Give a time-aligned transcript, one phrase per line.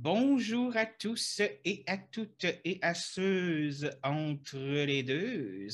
[0.00, 3.72] Bonjour à tous et à toutes et à ceux
[4.04, 5.66] entre les deux.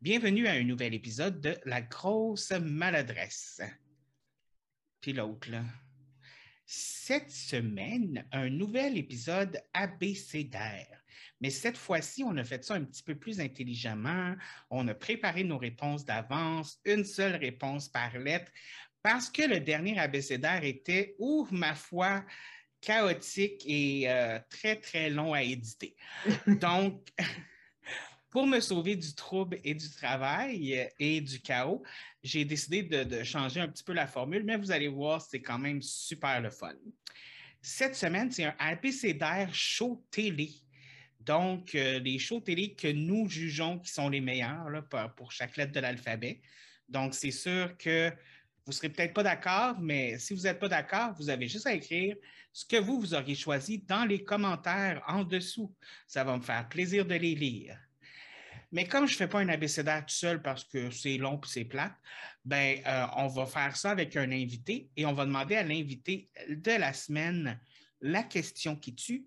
[0.00, 3.60] Bienvenue à un nouvel épisode de La grosse maladresse.
[5.00, 5.64] Puis l'autre, là.
[6.66, 11.02] Cette semaine, un nouvel épisode abécédaire.
[11.40, 14.36] Mais cette fois-ci, on a fait ça un petit peu plus intelligemment.
[14.70, 18.52] On a préparé nos réponses d'avance, une seule réponse par lettre,
[19.02, 22.24] parce que le dernier abécédaire était, ouf, ma foi,
[22.82, 25.96] chaotique et euh, très, très long à éditer.
[26.46, 27.08] Donc,
[28.30, 31.82] pour me sauver du trouble et du travail et du chaos,
[32.22, 35.58] j'ai décidé de, changer un petit peu la formule, mais vous allez voir, c'est quand
[35.58, 36.74] même super le fun.
[37.60, 40.50] Cette semaine, c'est un abécédaire show télé.
[41.20, 44.82] Donc, euh, les shows télé que nous jugeons qui sont les meilleurs là,
[45.16, 46.40] pour chaque lettre de l'alphabet.
[46.88, 48.12] Donc, c'est sûr que
[48.64, 51.66] vous ne serez peut-être pas d'accord, mais si vous n'êtes pas d'accord, vous avez juste
[51.66, 52.16] à écrire
[52.52, 55.74] ce que vous, vous auriez choisi dans les commentaires en dessous.
[56.06, 57.76] Ça va me faire plaisir de les lire.
[58.70, 61.46] Mais comme je ne fais pas un abécédaire tout seul parce que c'est long et
[61.46, 61.94] c'est plate,
[62.44, 66.30] ben, euh, on va faire ça avec un invité et on va demander à l'invité
[66.48, 67.60] de la semaine
[68.00, 69.26] la question qui tue.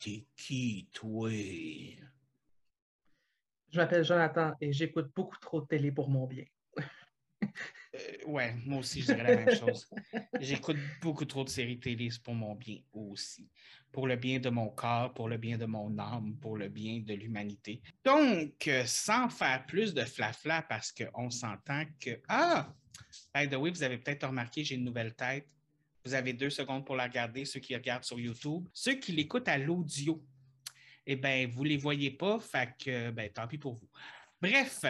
[0.00, 1.30] T'es qui, toi?
[3.70, 6.44] Je m'appelle Jonathan et j'écoute beaucoup trop de télé pour mon bien.
[7.94, 9.88] Euh, ouais, moi aussi, je dirais la même chose.
[10.40, 13.48] J'écoute beaucoup trop de séries télé, pour mon bien aussi.
[13.90, 17.00] Pour le bien de mon corps, pour le bien de mon âme, pour le bien
[17.00, 17.80] de l'humanité.
[18.04, 22.20] Donc, euh, sans faire plus de flafla, parce qu'on s'entend que.
[22.28, 22.74] Ah!
[23.34, 25.48] By the way, vous avez peut-être remarqué, j'ai une nouvelle tête.
[26.04, 28.68] Vous avez deux secondes pour la regarder, ceux qui regardent sur YouTube.
[28.72, 30.22] Ceux qui l'écoutent à l'audio,
[31.06, 33.88] eh bien, vous ne les voyez pas, fait que, ben, tant pis pour vous.
[34.40, 34.84] Bref,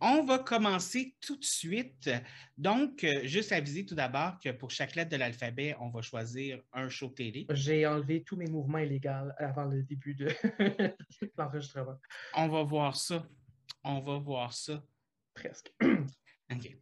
[0.00, 2.10] on va commencer tout de suite.
[2.56, 6.60] Donc, euh, juste aviser tout d'abord que pour chaque lettre de l'alphabet, on va choisir
[6.72, 7.46] un show télé.
[7.50, 10.28] J'ai enlevé tous mes mouvements illégaux avant le début de
[11.38, 11.98] l'enregistrement.
[12.34, 13.24] On va voir ça.
[13.84, 14.82] On va voir ça.
[15.34, 15.72] Presque.
[16.52, 16.76] OK.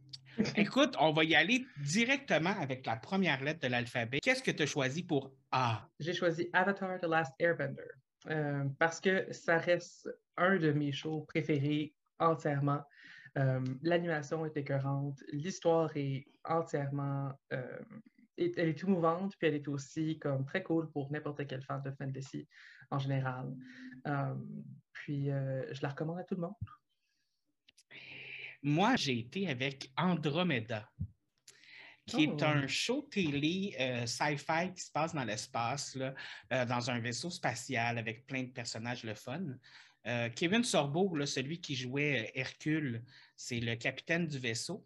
[0.55, 4.19] Écoute, on va y aller directement avec la première lettre de l'alphabet.
[4.21, 5.87] Qu'est-ce que tu as choisi pour A?
[5.99, 7.89] J'ai choisi Avatar The Last Airbender
[8.29, 12.81] euh, parce que ça reste un de mes shows préférés entièrement.
[13.37, 17.79] Euh, l'animation est écœurante, l'histoire est entièrement, euh,
[18.37, 21.81] elle est tout mouvante, puis elle est aussi comme très cool pour n'importe quel fan
[21.83, 22.47] de fantasy
[22.89, 23.53] en général.
[24.07, 24.35] Euh,
[24.91, 26.55] puis je la recommande à tout le monde.
[28.63, 30.89] Moi, j'ai été avec Andromeda
[32.07, 32.45] qui est oh.
[32.45, 33.75] un show télé
[34.07, 35.97] sci-fi qui se passe dans l'espace,
[36.49, 39.43] dans un vaisseau spatial avec plein de personnages le fun.
[40.07, 43.03] Euh, Kevin Sorbo, celui qui jouait Hercule,
[43.35, 44.85] c'est le capitaine du vaisseau.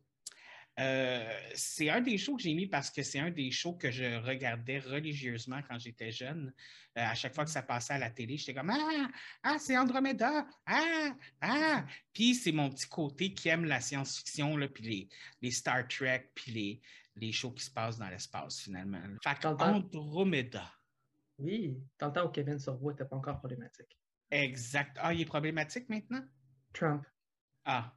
[0.79, 3.91] Euh, c'est un des shows que j'ai mis parce que c'est un des shows que
[3.91, 6.53] je regardais religieusement quand j'étais jeune.
[6.97, 9.07] Euh, à chaque fois que ça passait à la télé, j'étais comme Ah,
[9.43, 10.47] ah c'est Andromeda!
[10.65, 11.85] Ah, ah!
[12.13, 15.09] Puis c'est mon petit côté qui aime la science-fiction, puis
[15.41, 16.81] les, Star Trek, puis les,
[17.17, 19.01] les shows qui se passent dans l'espace finalement.
[19.23, 20.71] Fait Andromeda.
[21.37, 24.00] Oui, dans le temps où Kevin Sorbo n'était pas encore problématique.
[24.31, 24.97] Exact.
[24.99, 26.23] Ah, il est problématique maintenant?
[26.73, 27.03] Trump.
[27.65, 27.93] Ah.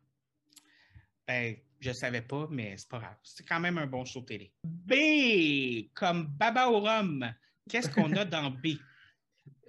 [1.26, 3.16] Ben, je ne savais pas, mais c'est pas grave.
[3.22, 4.52] C'est quand même un bon show télé.
[4.64, 7.32] B, comme Baba au rhum.
[7.68, 8.66] Qu'est-ce qu'on a dans B?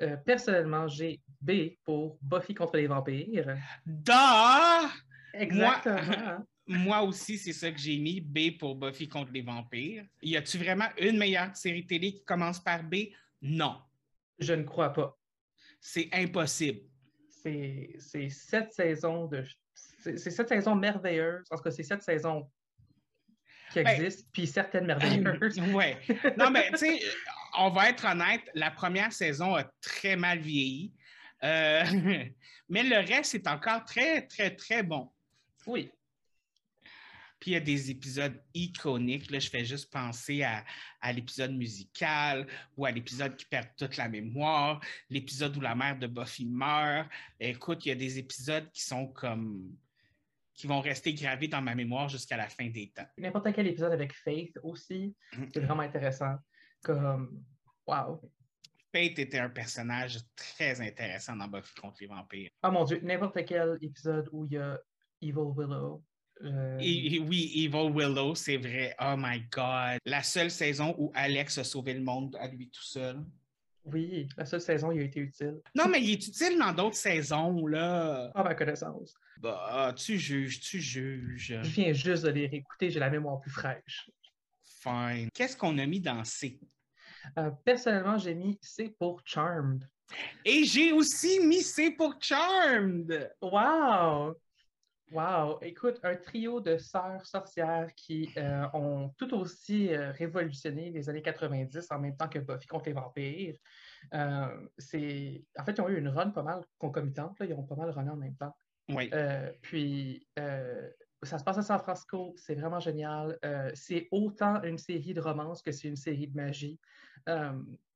[0.01, 3.57] Euh, personnellement, j'ai B pour Buffy contre les vampires.
[3.85, 4.89] Da!
[5.33, 6.45] Exactement.
[6.67, 10.05] Moi, aussi, c'est ça que j'ai mis, B pour Buffy contre les vampires.
[10.21, 12.95] Y a-tu vraiment une meilleure série télé qui commence par B?
[13.41, 13.77] Non.
[14.39, 15.17] Je ne crois pas.
[15.87, 16.79] C'est impossible.
[17.29, 19.45] C'est sept saisons de.
[19.99, 22.49] C'est sept saisons merveilleuses, parce que c'est sept saisons
[23.71, 25.59] qui ben, existent, puis certaines merveilleuses.
[25.73, 25.93] oui.
[26.37, 26.99] Non, mais tu sais,
[27.59, 30.91] on va être honnête, la première saison a très mal vieilli.
[31.43, 31.83] Euh,
[32.69, 35.11] mais le reste est encore très, très, très bon.
[35.67, 35.91] Oui.
[37.45, 39.29] Puis il y a des épisodes iconiques.
[39.29, 40.63] Là, je fais juste penser à,
[41.13, 44.81] l'épisode musical ou à l'épisode qui perd toute la mémoire,
[45.11, 47.07] l'épisode où la mère de Buffy meurt.
[47.39, 49.77] Écoute, il y a des épisodes qui sont comme
[50.55, 53.05] qui vont rester gravés dans ma mémoire jusqu'à la fin des temps.
[53.15, 55.49] N'importe quel épisode avec Faith aussi, mm-hmm.
[55.53, 56.37] c'est vraiment intéressant.
[56.83, 57.43] Comme,
[57.85, 58.27] wow.
[58.91, 62.49] Faith était un personnage très intéressant dans Buffy contre les vampires.
[62.63, 64.79] Oh mon Dieu, n'importe quel épisode où il y a
[65.21, 66.03] Evil Willow
[66.43, 68.95] euh, oui, Evil Willow, c'est vrai.
[68.99, 69.99] Oh my God.
[70.05, 73.23] La seule saison où Alex a sauvé le monde à lui tout seul.
[73.85, 75.61] Oui, la seule saison, il a été utile.
[75.75, 78.31] Non, mais il est utile dans d'autres saisons, là.
[78.33, 79.13] À ma connaissance.
[79.37, 81.59] Bah, tu juges, tu juges.
[81.61, 84.09] Je viens juste de les réécouter, j'ai la mémoire plus fraîche.
[84.81, 85.29] Fine.
[85.33, 86.59] Qu'est-ce qu'on a mis dans C?
[87.37, 89.87] Euh, personnellement, j'ai mis C pour Charmed.
[90.43, 93.31] Et j'ai aussi mis C pour Charmed.
[93.41, 94.35] Wow!
[95.11, 95.59] Wow!
[95.61, 101.21] Écoute, un trio de sœurs sorcières qui euh, ont tout aussi euh, révolutionné les années
[101.21, 103.55] 90 en même temps que Buffy contre les vampires.
[104.77, 105.45] c'est...
[105.57, 107.39] En fait, ils ont eu une run pas mal concomitante.
[107.39, 107.45] Là.
[107.45, 108.55] Ils ont pas mal runné en même temps.
[108.89, 109.09] Oui.
[109.61, 110.27] puis,
[111.25, 113.37] ça se passe à San Francisco, c'est vraiment génial.
[113.43, 116.79] Euh, c'est autant une série de romance que c'est une série de magie.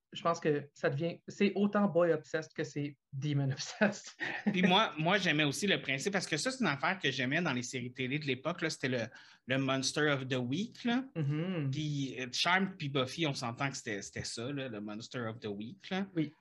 [0.09, 4.15] Euh, je pense que ça devient, c'est autant boy obsessed que c'est demon obsessed.
[4.51, 7.41] puis moi, moi j'aimais aussi le principe, parce que ça, c'est une affaire que j'aimais
[7.41, 9.07] dans les séries télé de l'époque, c'était le,
[9.47, 10.83] le, Monster of the Week.
[10.83, 11.03] Là.
[11.15, 11.71] Mm-hmm.
[11.71, 15.89] Puis euh, Charm puis Buffy, on s'entend que c'était, ça, le Monster of the Week.
[15.89, 16.07] Là.
[16.15, 16.33] Oui.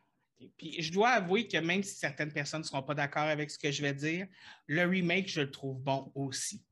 [0.57, 3.59] Puis je dois avouer que même si certaines personnes ne seront pas d'accord avec ce
[3.59, 4.27] que je vais dire,
[4.67, 6.65] le remake, je le trouve bon aussi.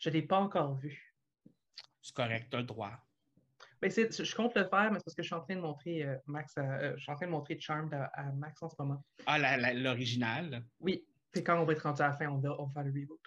[0.00, 1.14] Je ne l'ai pas encore vu.
[2.02, 2.92] C'est correct, tu as le droit.
[3.80, 6.02] Ben, je compte le faire, mais c'est parce que je suis en train de montrer
[6.02, 9.04] euh, Max, euh, je suis en train de montrer Charmed à, Max en ce moment.
[9.26, 10.64] Ah, l'original?
[10.80, 11.04] Oui.
[11.30, 13.20] Puis quand on va être rendu à la fin, on va, faire le reboot.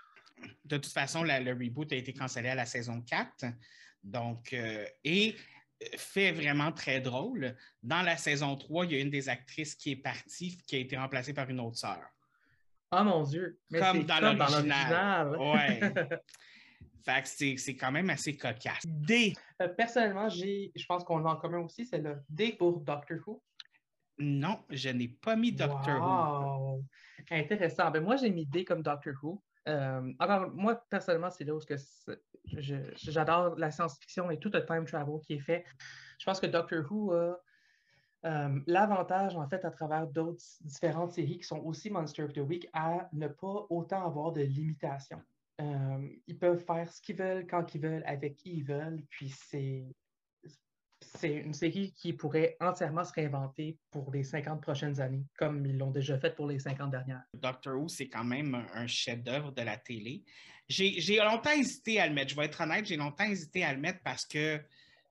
[0.65, 3.45] De toute façon, le reboot a été cancellé à la saison 4.
[4.03, 5.35] Donc, euh, et
[5.97, 7.55] fait vraiment très drôle.
[7.81, 10.79] Dans la saison 3, il y a une des actrices qui est partie, qui a
[10.79, 12.01] été remplacée par une autre sœur.
[12.91, 13.57] Oh mon Dieu!
[13.71, 15.37] comme dans l'original.
[15.37, 15.79] Ouais.
[17.03, 18.85] Fait que c'est quand même assez cocasse.
[18.85, 19.33] D.
[19.61, 23.17] Euh, personnellement, j'ai, je pense qu'on l'a en commun aussi, c'est le D pour Doctor
[23.25, 23.41] Who.
[24.19, 26.83] Non, je n'ai pas mis Doctor Who.
[27.29, 27.89] Intéressant.
[27.91, 29.41] Ben, moi, j'ai mis D comme Doctor Who.
[29.67, 31.75] Euh, alors, moi, personnellement, c'est là où que
[32.45, 35.65] j'adore la science-fiction et tout le time travel qui est fait.
[36.19, 37.39] Je pense que Doctor Who a
[38.25, 42.39] euh, l'avantage, en fait, à travers d'autres différentes séries qui sont aussi Monster of the
[42.39, 45.21] Week, à ne pas autant avoir de limitations.
[45.61, 49.03] Euh, ils peuvent faire ce qu'ils veulent, quand ils veulent, avec qui ils veulent.
[49.09, 49.85] Puis c'est,
[51.01, 55.77] c'est une série qui pourrait entièrement se réinventer pour les 50 prochaines années, comme ils
[55.77, 57.23] l'ont déjà fait pour les 50 dernières.
[57.33, 60.23] Doctor Who, c'est quand même un chef-d'œuvre de la télé.
[60.67, 62.31] J'ai, longtemps hésité à le mettre.
[62.31, 64.61] Je vais être honnête, j'ai longtemps hésité à le mettre parce que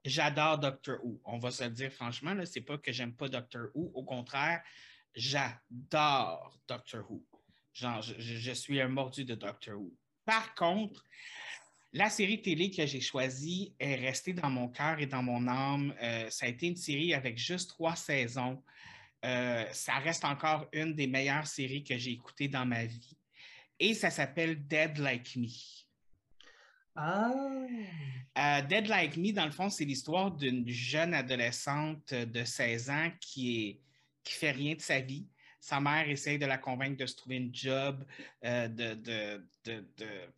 [0.05, 1.21] j'adore Doctor Who.
[1.25, 3.91] On va se le dire franchement, ce n'est pas que j'aime pas Doctor Who.
[3.95, 4.63] Au contraire,
[5.15, 7.23] j'adore Doctor Who.
[7.75, 9.95] Genre, je, je, suis un mordu de Doctor Who.
[10.31, 11.05] Par contre,
[11.93, 15.93] la série télé que j'ai choisie est restée dans mon cœur et dans mon âme.
[16.01, 18.63] Euh, ça a été une série avec juste trois saisons.
[19.25, 23.19] Euh, ça reste encore une des meilleures séries que j'ai écoutées dans ma vie.
[23.81, 25.49] Et ça s'appelle Dead Like Me.
[26.95, 27.33] Ah.
[28.39, 33.11] Euh, Dead Like Me, dans le fond, c'est l'histoire d'une jeune adolescente de 16 ans
[33.21, 33.81] qui est
[34.23, 35.27] qui fait rien de sa vie,
[35.61, 38.05] sa mère essaye de la convaincre de se trouver une job,
[38.45, 39.85] euh, de, de, de,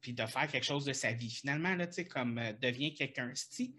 [0.00, 1.30] puis de faire quelque chose de sa vie.
[1.30, 3.76] Finalement, là, comme euh, devient quelqu'un sti.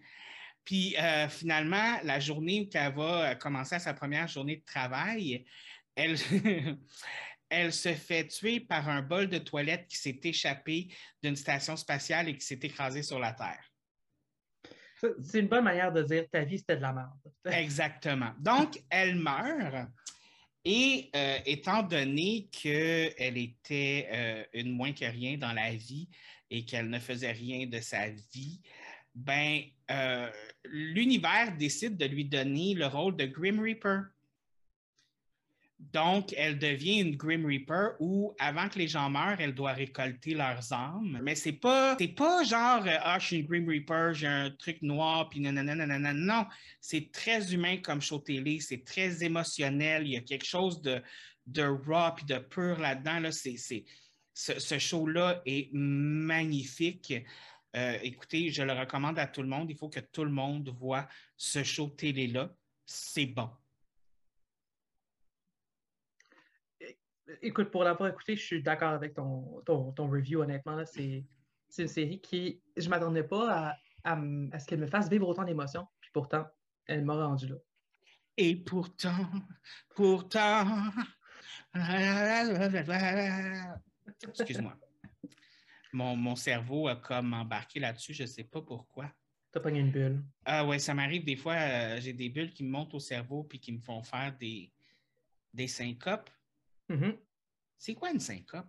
[0.64, 5.46] Puis euh, finalement, la journée où elle va commencer sa première journée de travail,
[5.96, 6.16] elle,
[7.50, 10.88] elle se fait tuer par un bol de toilette qui s'est échappé
[11.22, 13.70] d'une station spatiale et qui s'est écrasé sur la Terre.
[15.22, 17.12] C'est une bonne manière de dire ta vie, c'était de la merde.
[17.46, 18.32] Exactement.
[18.40, 19.90] Donc, elle meurt.
[20.66, 26.08] Et euh, étant donné qu'elle était euh, une moins que rien dans la vie
[26.50, 28.62] et qu'elle ne faisait rien de sa vie,
[29.14, 29.62] ben,
[29.92, 30.30] euh,
[30.64, 34.04] l'univers décide de lui donner le rôle de Grim Reaper.
[35.92, 40.34] Donc, elle devient une Grim Reaper où, avant que les gens meurent, elle doit récolter
[40.34, 41.20] leurs âmes.
[41.22, 44.50] Mais c'est pas, c'est pas genre, euh, ah, je suis une Grim Reaper, j'ai un
[44.52, 46.46] truc noir, puis nanana, Non,
[46.80, 50.08] c'est très humain comme show télé, c'est très émotionnel.
[50.08, 51.02] Il y a quelque chose de,
[51.48, 53.20] de raw puis de pur là-dedans.
[53.20, 53.32] Là.
[53.32, 53.84] C'est, ce,
[54.60, 57.14] ce show-là est magnifique.
[57.76, 59.70] Euh, écoutez, je le recommande à tout le monde.
[59.70, 62.56] Il faut que tout le monde voit ce show télé-là.
[62.86, 63.50] C'est bon.
[67.42, 70.84] Écoute, pour l'avoir écouté, je suis d'accord avec ton, ton, review, honnêtement.
[70.86, 71.24] C'est
[71.78, 74.18] une série qui, je ne m'attendais pas à,
[74.60, 75.88] ce qu'elle me fasse vivre autant d'émotions.
[76.02, 76.46] Puis pourtant,
[76.86, 77.56] elle m'a rendu là.
[78.36, 79.26] Et pourtant,
[79.96, 80.66] pourtant.
[84.40, 84.78] Excuse-moi.
[85.94, 89.12] Mon, mon, cerveau a comme embarqué là-dessus, je ne sais pas pourquoi.
[89.52, 90.24] T'as pogné une bulle.
[90.46, 93.44] Ah ouais, ça m'arrive des fois, euh, j'ai des bulles qui me montent au cerveau
[93.44, 94.72] puis qui me font faire des,
[95.54, 96.32] des syncopes.
[96.90, 97.18] Mm-hmm.
[97.78, 98.68] C'est quoi une syncope?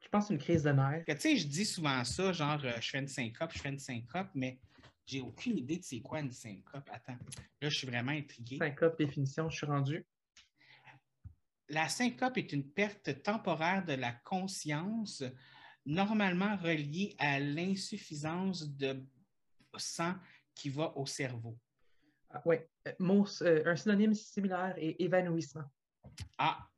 [0.00, 1.04] Je pense une crise de nerfs.
[1.06, 3.78] Tu sais, je dis souvent ça, genre, euh, je fais une syncope, je fais une
[3.78, 4.60] syncope, mais
[5.06, 6.88] j'ai aucune idée de c'est quoi une syncope.
[6.90, 7.16] Attends,
[7.60, 8.58] là, je suis vraiment intrigué.
[8.58, 10.04] Syncope, définition, je suis rendu.
[11.68, 15.24] La syncope est une perte temporaire de la conscience,
[15.86, 19.02] normalement reliée à l'insuffisance de
[19.76, 20.14] sang
[20.54, 21.58] qui va au cerveau.
[22.30, 22.56] Ah, oui,
[22.88, 25.64] euh, un synonyme similaire est évanouissement.
[26.38, 26.68] Ah.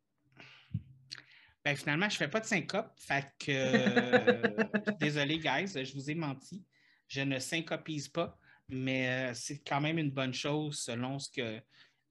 [1.65, 2.93] Ben, finalement, je ne fais pas de syncope.
[2.97, 4.91] Fait que.
[5.01, 6.65] désolé, guys, je vous ai menti.
[7.09, 11.61] Je ne syncopise pas, mais c'est quand même une bonne chose selon ce que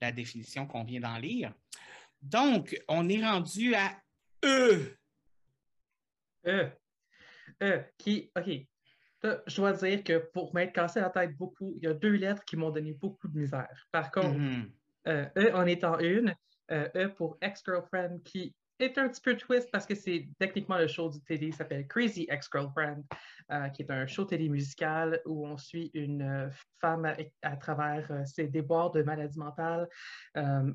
[0.02, 1.54] la définition qu'on vient d'en lire.
[2.22, 3.96] Donc, on est rendu à
[4.44, 4.98] E.
[6.46, 6.70] E.
[7.62, 8.50] E, qui, OK.
[9.48, 12.44] je dois dire que pour m'être cassé la tête beaucoup, il y a deux lettres
[12.46, 13.88] qui m'ont donné beaucoup de misère.
[13.92, 14.72] Par contre, mm-hmm.
[15.08, 16.36] euh, E en étant une,
[16.72, 20.88] euh, E pour ex-girlfriend, qui est un petit peu twist parce que c'est techniquement le
[20.88, 23.04] show du télé, s'appelle Crazy Ex-Girlfriend,
[23.52, 26.50] euh, qui est un show télé musical où on suit une
[26.80, 27.12] femme
[27.42, 29.88] à, travers ses déboires de maladie mentale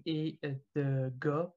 [0.06, 0.38] et
[0.74, 1.50] de gars.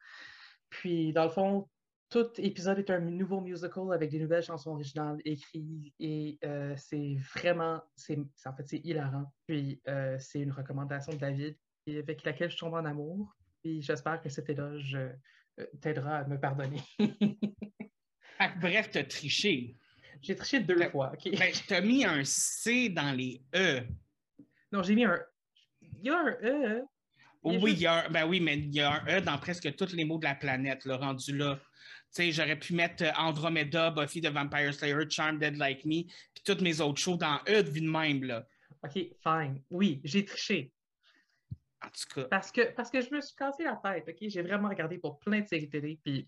[0.70, 1.68] Puis, dans le fond,
[2.12, 7.16] tout épisode est un nouveau musical avec des nouvelles chansons originales écrites et euh, c'est
[7.34, 9.32] vraiment, c'est, en fait, c'est hilarant.
[9.48, 11.56] Puis euh, c'est une recommandation de David
[11.88, 13.34] avec laquelle je tombe en amour.
[13.64, 15.10] Puis j'espère que cet éloge euh,
[15.82, 16.82] t'aidera à me pardonner.
[18.60, 19.76] Bref, t'as triché.
[20.22, 21.14] J'ai triché deux fois.
[21.14, 21.38] OK?
[21.38, 23.82] Ben, je t'ai mis un C dans les E.
[24.72, 25.20] Non, j'ai mis un.
[25.82, 26.84] Il y a un E.
[27.44, 29.94] oui, il y a, ben oui, mais il y a un E dans presque tous
[29.94, 31.60] les mots de la planète, le rendu là
[32.12, 36.44] sais, j'aurais pu mettre euh, Andromeda, Buffy the Vampire Slayer, Charmed Dead Like Me, puis
[36.44, 38.46] toutes mes autres shows dans vie de même, là.
[38.84, 39.62] OK, fine.
[39.70, 40.72] Oui, j'ai triché.
[41.84, 42.28] En tout cas.
[42.30, 44.18] Parce que, parce que je me suis cassé la tête, OK?
[44.22, 46.28] J'ai vraiment regardé pour plein de séries télé, puis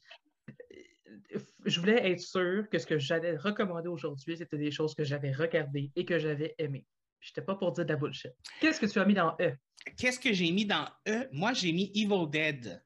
[0.49, 5.03] euh, je voulais être sûr que ce que j'allais recommander aujourd'hui, c'était des choses que
[5.03, 6.85] j'avais regardées et que j'avais aimées.
[7.19, 8.33] Je n'étais pas pour dire de la bullshit.
[8.59, 9.53] Qu'est-ce que tu as mis dans E?
[9.97, 11.27] Qu'est-ce que j'ai mis dans E?
[11.31, 12.83] Moi, j'ai mis Evil Dead.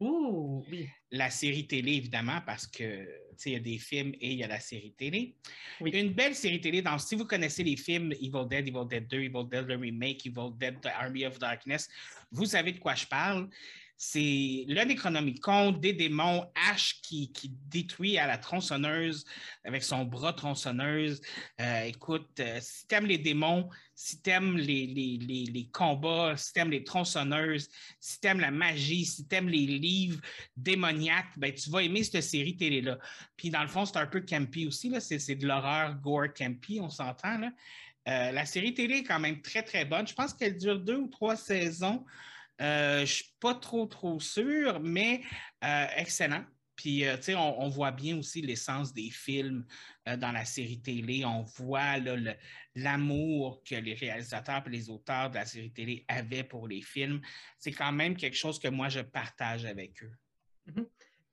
[0.00, 0.88] Ouh, oui.
[1.10, 3.06] La série télé, évidemment, parce que
[3.44, 5.36] il y a des films et il y a la série télé.
[5.80, 6.80] Une belle série télé.
[6.80, 10.26] Donc, si vous connaissez les films Evil Dead, Evil Dead 2, Evil Dead, le remake,
[10.26, 11.88] Evil Dead, The Army of Darkness,
[12.30, 13.48] vous savez de quoi je parle
[13.96, 17.30] c'est le Necronomicon des démons, Ash qui,
[17.68, 19.24] détruit à la tronçonneuse
[19.64, 21.20] avec son bras tronçonneuse.
[21.60, 26.84] Euh, écoute, euh, si t'aimes les démons, si t'aimes les, les, combats, si t'aimes les
[26.84, 30.20] tronçonneuses, si t'aimes la magie, si t'aimes les livres
[30.56, 32.98] démoniaques, ben, tu vas aimer cette série télé-là.
[33.36, 36.90] Puis dans le fond, c'est un peu campy aussi, c'est de l'horreur gore campy, on
[36.90, 37.50] s'entend.
[38.08, 40.06] Euh, la série télé est quand même très, très bonne.
[40.06, 42.04] Je pense qu'elle dure deux ou trois saisons.
[42.60, 45.22] Euh, je ne suis pas trop, trop sûr, mais
[45.64, 46.44] euh, excellent.
[46.74, 49.64] Puis, euh, tu sais, on, voit bien aussi l'essence des films
[50.18, 51.24] dans la série télé.
[51.24, 51.96] On voit
[52.74, 57.22] l'amour que les réalisateurs et les auteurs de la série télé avaient pour les films.
[57.58, 60.12] C'est quand même quelque chose que moi, je partage avec eux.
[60.68, 60.86] Mm-hmm.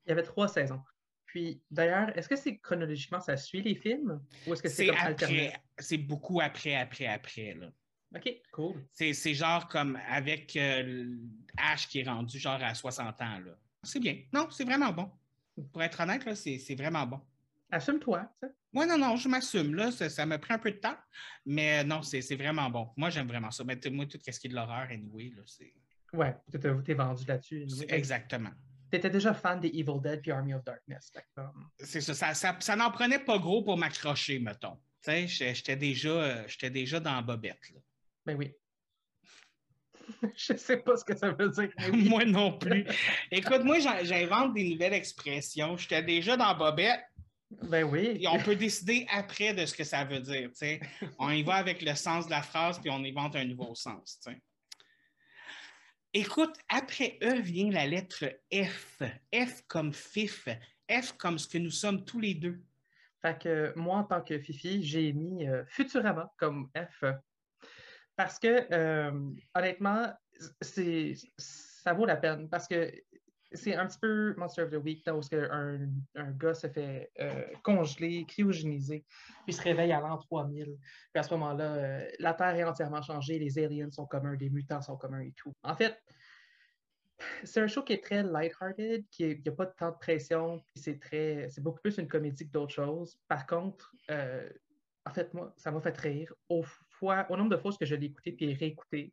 [0.06, 0.80] Il y avait trois saisons.
[1.26, 4.22] Puis, d'ailleurs, est-ce que c'est chronologiquement, ça suit les films?
[4.46, 5.52] Ou est-ce que c'est après?
[5.78, 7.54] C'est beaucoup après, après, après.
[7.54, 7.70] Là.
[8.14, 8.74] OK, cool.
[8.92, 11.16] C'est genre comme avec euh,
[11.56, 13.40] Ash qui est rendu genre à 60 ans.
[13.82, 14.18] C'est bien.
[14.32, 15.10] Non, c'est vraiment bon.
[15.72, 17.20] Pour être honnête, c'est vraiment bon.
[17.70, 18.30] Assume-toi.
[18.72, 19.74] Oui, non, non, je m'assume.
[19.74, 20.96] Là, ça, me prend un peu de temps,
[21.46, 22.88] mais non, c'est vraiment bon.
[22.96, 23.64] Moi, j'aime vraiment ça.
[23.64, 25.74] Mais moi, tout ce qui est de l'horreur, anyway, là, c'est.
[26.12, 27.66] Ouais, tu es vendu là-dessus.
[27.88, 28.50] Exactement.
[28.90, 31.12] Tu étais déjà fan des Evil Dead puis Army of Darkness.
[31.80, 32.32] C'est ça.
[32.32, 34.78] Ça, ça, n'en prenait pas gros pour m'accrocher, mettons.
[35.02, 37.70] Tu sais, j'étais déjà, euh, déjà dans la bobette.
[37.70, 37.80] Là.
[38.26, 38.52] Ben oui.
[40.36, 41.70] Je sais pas ce que ça veut dire.
[41.92, 42.86] moi non plus.
[43.30, 45.76] Écoute, moi, j'invente des nouvelles expressions.
[45.76, 47.00] J'étais déjà dans Bobette.
[47.62, 48.18] Ben oui.
[48.20, 50.50] Et on peut décider après de ce que ça veut dire.
[51.18, 54.20] On y va avec le sens de la phrase, puis on invente un nouveau sens.
[56.12, 59.02] Écoute, après E vient la lettre F.
[59.34, 60.48] F comme FIF.
[60.90, 62.60] F comme ce que nous sommes tous les deux.
[63.22, 67.04] Fait que moi, en tant que Fifi, j'ai mis euh, Futurama comme F.
[68.16, 70.12] Parce que, euh, honnêtement,
[70.60, 72.48] ça vaut la peine.
[72.48, 72.92] Parce que
[73.52, 77.44] c'est un petit peu Monster of the Week, où un, un gars se fait euh,
[77.62, 79.04] congeler, cryogéniser,
[79.44, 80.64] puis se réveille à l'an 3000.
[80.64, 80.76] Puis
[81.14, 84.82] à ce moment-là, euh, la Terre est entièrement changée, les aliens sont communs, les mutants
[84.82, 85.54] sont communs et tout.
[85.62, 85.96] En fait,
[87.44, 90.58] c'est un show qui est très light-hearted, qui n'y a pas de temps de pression,
[90.58, 93.16] puis c'est très, c'est beaucoup plus une comédie que d'autres choses.
[93.28, 93.94] Par contre,
[95.06, 96.34] en fait, moi, ça m'a fait rire.
[97.04, 99.12] Au nombre de fois que je l'ai écouté puis réécouté,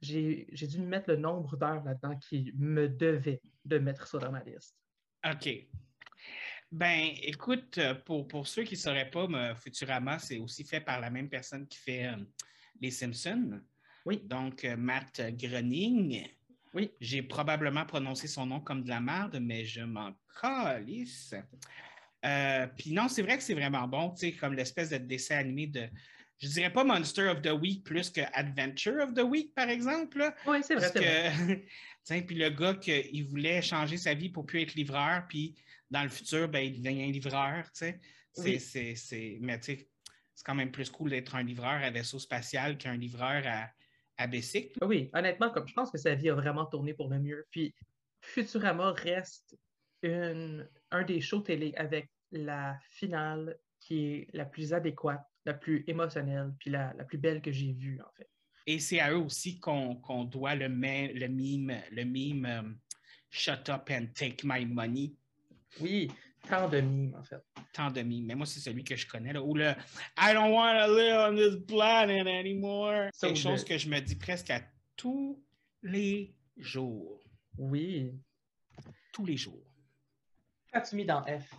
[0.00, 4.42] j'ai dû mettre le nombre d'heures là-dedans qui me devait de mettre ça dans ma
[4.42, 4.76] liste.
[5.24, 5.48] OK.
[6.72, 11.10] Ben, écoute, pour, pour ceux qui ne sauraient pas, Futurama, c'est aussi fait par la
[11.10, 12.16] même personne qui fait euh,
[12.80, 13.60] Les Simpsons.
[14.06, 14.22] Oui.
[14.24, 16.26] Donc, euh, Matt Groening.
[16.72, 16.90] Oui.
[16.98, 21.34] J'ai probablement prononcé son nom comme de la merde, mais je m'en calisse.
[22.24, 25.36] Euh, puis non, c'est vrai que c'est vraiment bon, tu sais, comme l'espèce de dessin
[25.36, 25.88] animé de
[26.42, 30.34] je dirais pas Monster of the Week plus que Adventure of the Week, par exemple.
[30.46, 30.90] Oui, c'est vrai.
[30.92, 35.54] Parce puis le gars, il voulait changer sa vie pour plus être livreur, puis
[35.88, 38.00] dans le futur, ben, il devient livreur, tu sais.
[38.34, 39.88] C'est, mais tu sais,
[40.34, 43.68] c'est quand même plus cool d'être un livreur à vaisseau spatial qu'un livreur à,
[44.16, 44.78] à bicycle.
[44.84, 47.46] Oui, honnêtement, comme je pense que sa vie a vraiment tourné pour le mieux.
[47.50, 47.72] Puis
[48.20, 49.56] Futurama reste
[50.02, 55.84] une, un des shows télé avec la finale qui est la plus adéquate la plus
[55.86, 58.28] émotionnelle, puis la, plus belle que j'ai vue, en fait.
[58.66, 62.62] Et c'est à eux aussi qu'on doit le, le mime, le mime euh,
[63.34, 65.14] Shut up and take my money.
[65.80, 66.10] Oui,
[66.46, 67.42] tant de mimes, en fait.
[67.72, 68.26] Tant de mimes.
[68.26, 69.70] Mais moi, c'est celui que je connais, là, ou le
[70.18, 73.08] I don't want to live on this planet anymore.
[73.14, 74.60] C'est quelque chose que je me dis presque à
[74.96, 75.42] tous
[75.82, 77.20] les jours.
[77.56, 78.12] Oui.
[79.14, 79.66] Tous les jours.
[80.70, 81.54] Qu'as-tu mis dans F?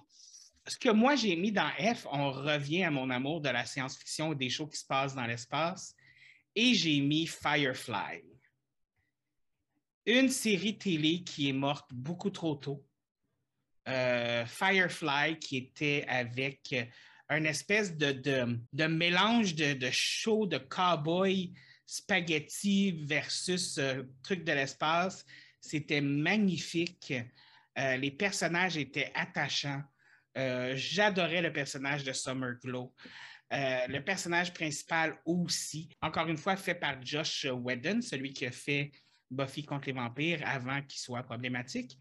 [0.67, 4.33] Ce que moi j'ai mis dans F, on revient à mon amour de la science-fiction
[4.33, 5.95] et des choses qui se passent dans l'espace,
[6.55, 8.23] et j'ai mis Firefly.
[10.05, 12.85] Une série télé qui est morte beaucoup trop tôt.
[13.87, 16.73] Euh, Firefly qui était avec
[17.29, 21.53] un espèce de, mélange de, de, show de cowboy
[21.85, 25.25] spaghetti versus euh, truc de l'espace.
[25.59, 27.13] C'était magnifique.
[27.77, 29.81] Euh, les personnages étaient attachants.
[30.37, 32.93] Euh, j'adorais le personnage de Summer Glow.
[33.51, 38.51] Euh, le personnage principal aussi, encore une fois, fait par Josh Whedon, celui qui a
[38.51, 38.91] fait
[39.29, 41.99] Buffy contre les vampires avant qu'il soit problématique.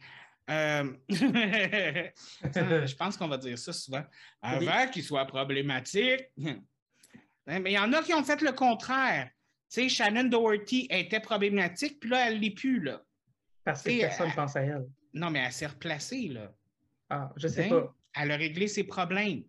[0.51, 4.05] Euh, je pense qu'on va dire ça souvent.
[4.41, 6.25] Avant qu'il soit problématique.
[6.37, 9.31] Mais il y en a qui ont fait le contraire.
[9.71, 13.03] Tu sais, Shannon Doherty était problématique, puis là, elle ne l'est plus, là.
[13.65, 14.87] Parce que personne ne pense à elle.
[15.15, 16.53] Non, mais elle s'est replacée, là.
[17.09, 17.95] Ah, je sais pas.
[18.15, 19.45] Elle a réglé ses problèmes.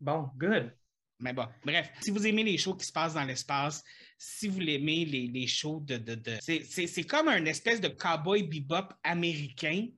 [0.00, 0.74] Bon, good.
[1.20, 3.84] Mais bon, bref, si vous aimez les shows qui se passent dans l'espace,
[4.16, 5.98] si vous aimez les, les shows de.
[5.98, 9.88] de, de c'est comme un espèce de cowboy bebop américain,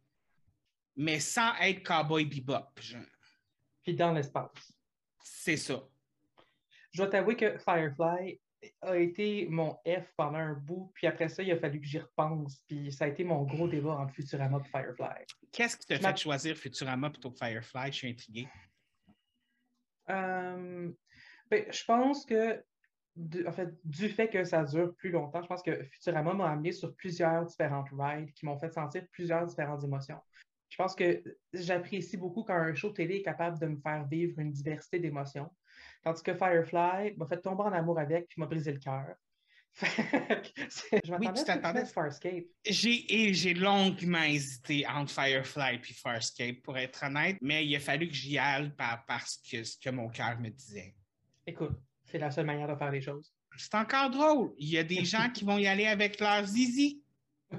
[0.97, 2.67] mais sans être cowboy bebop.
[3.83, 4.73] Puis dans l'espace.
[5.23, 5.81] C'est ça.
[6.91, 8.41] Je dois t'avouer que Firefly
[8.81, 11.99] a été mon F pendant un bout, puis après ça, il a fallu que j'y
[11.99, 15.27] repense, puis ça a été mon gros débat entre Futurama et Firefly.
[15.53, 17.93] Qu'est-ce qui t'a fait choisir Futurama plutôt que Firefly?
[17.93, 18.49] Je suis intrigué.
[20.11, 20.91] Euh,
[21.51, 22.63] ben, je pense que,
[23.47, 26.73] en fait, du fait que ça dure plus longtemps, je pense que Futurama m'a amené
[26.73, 30.21] sur plusieurs différentes rides qui m'ont fait sentir plusieurs différentes émotions.
[30.69, 31.23] Je pense que
[31.53, 35.51] j'apprécie beaucoup quand un show télé est capable de me faire vivre une diversité d'émotions.
[36.03, 39.15] Tandis que Firefly m'a fait tomber en amour avec puis m'a brisé le cœur.
[39.81, 42.45] je oui, tu t'attendais Farscape.
[42.67, 48.09] J'ai, j'ai longuement hésité entre Firefly et Farscape, pour être honnête, mais il a fallu
[48.09, 50.95] que j'y aille parce que ce que mon cœur me disait.
[51.47, 53.33] Écoute, c'est la seule manière de faire les choses.
[53.57, 54.53] C'est encore drôle.
[54.59, 57.03] Il y a des gens qui vont y aller avec leur zizi.
[57.53, 57.59] il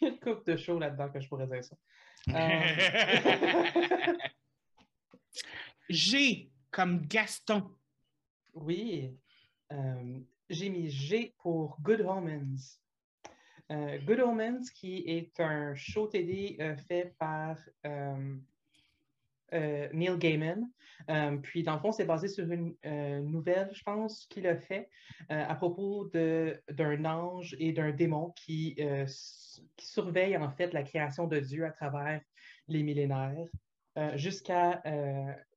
[0.00, 1.76] y a une couple de shows là-dedans que je pourrais dire ça.
[2.28, 2.68] Euh,
[5.88, 7.70] G comme Gaston.
[8.54, 9.16] Oui.
[9.72, 12.80] Euh, j'ai mis G pour Good Omens.
[13.70, 17.56] Euh, Good Omens, qui est un show télé euh, fait par
[19.92, 20.68] Neil Gaiman.
[21.42, 22.74] puis, dans le fond, c'est basé sur une
[23.24, 24.88] nouvelle, je pense, qu'il a fait
[25.28, 28.76] à propos d'un ange et d'un démon qui,
[29.76, 32.20] qui surveille en fait la création de Dieu à travers
[32.68, 33.48] les millénaires
[34.14, 34.82] jusqu'à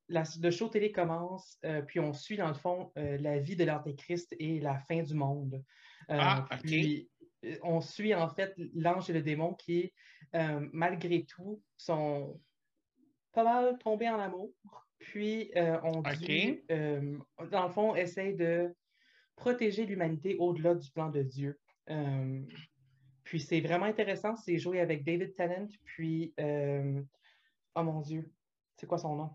[0.08, 3.64] le show télé commence, euh, puis on suit dans le fond euh, la vie de
[3.64, 5.62] l'Antéchrist et la fin du monde.
[6.10, 7.08] Euh, ah, Puis
[7.62, 9.92] on suit en fait l'ange et le démon qui,
[10.72, 12.40] malgré tout, sont
[13.32, 14.50] pas mal tombés en amour.
[14.98, 15.50] Puis
[15.82, 18.74] on dit, dans le fond, essaye de
[19.36, 21.60] protéger l'humanité au-delà du plan de Dieu.
[23.24, 28.32] puis c'est vraiment intéressant, c'est joué avec David Tennant, puis, oh mon Dieu,
[28.76, 29.30] c'est quoi son nom?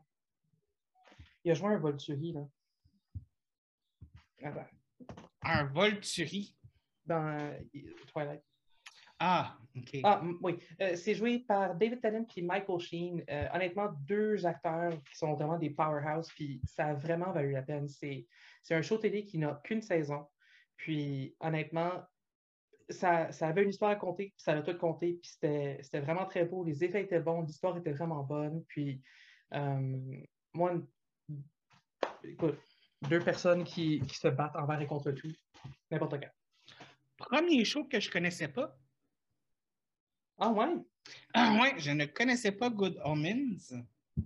[1.43, 2.47] Il a joué un Volturi, là.
[5.41, 6.55] Un Volturi?
[7.05, 7.59] Dans euh,
[8.07, 8.43] Twilight.
[9.19, 9.97] Ah, OK.
[10.03, 10.57] Ah, oui.
[10.81, 13.23] Euh, c'est joué par David Tennant et Michael Sheen.
[13.29, 17.63] Euh, honnêtement, deux acteurs qui sont vraiment des powerhouse, puis ça a vraiment valu la
[17.63, 17.87] peine.
[17.89, 18.27] C'est
[18.69, 20.27] un show télé qui n'a qu'une saison.
[20.77, 21.91] Puis, honnêtement,
[22.89, 26.25] ça, ça, avait une histoire à compter, puis ça a tout compté, puis c'était vraiment
[26.25, 26.63] très beau.
[26.63, 28.63] Les effets étaient bons, l'histoire était vraiment bonne.
[28.65, 29.01] Puis,
[30.53, 30.73] moi,
[32.23, 32.57] écoute,
[33.07, 35.31] deux personnes qui, se battent envers et contre tout,
[35.91, 36.29] n'importe quand.
[37.17, 38.77] Premier show que je connaissais pas.
[40.37, 40.75] Ah ouais?
[41.33, 43.73] Ah ouais, je ne connaissais pas Good Omens.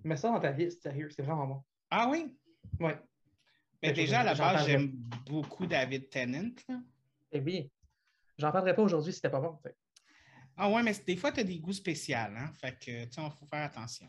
[0.03, 1.63] Mets ça dans ta liste, sérieux, c'est vraiment bon.
[1.89, 2.35] Ah oui?
[2.79, 2.99] Ouais.
[3.81, 4.91] Mais Quelque déjà, à la base, j'aime
[5.25, 6.55] beaucoup David Tennant.
[6.69, 6.79] là.
[7.31, 7.71] Eh oui.
[8.37, 9.59] J'en parlerai pas aujourd'hui si c'était pas bon.
[10.55, 12.15] Ah ouais, mais des fois, tu as des goûts spéciaux.
[12.17, 12.51] Hein?
[12.59, 14.07] Fait que, tu sais, il faut faire attention.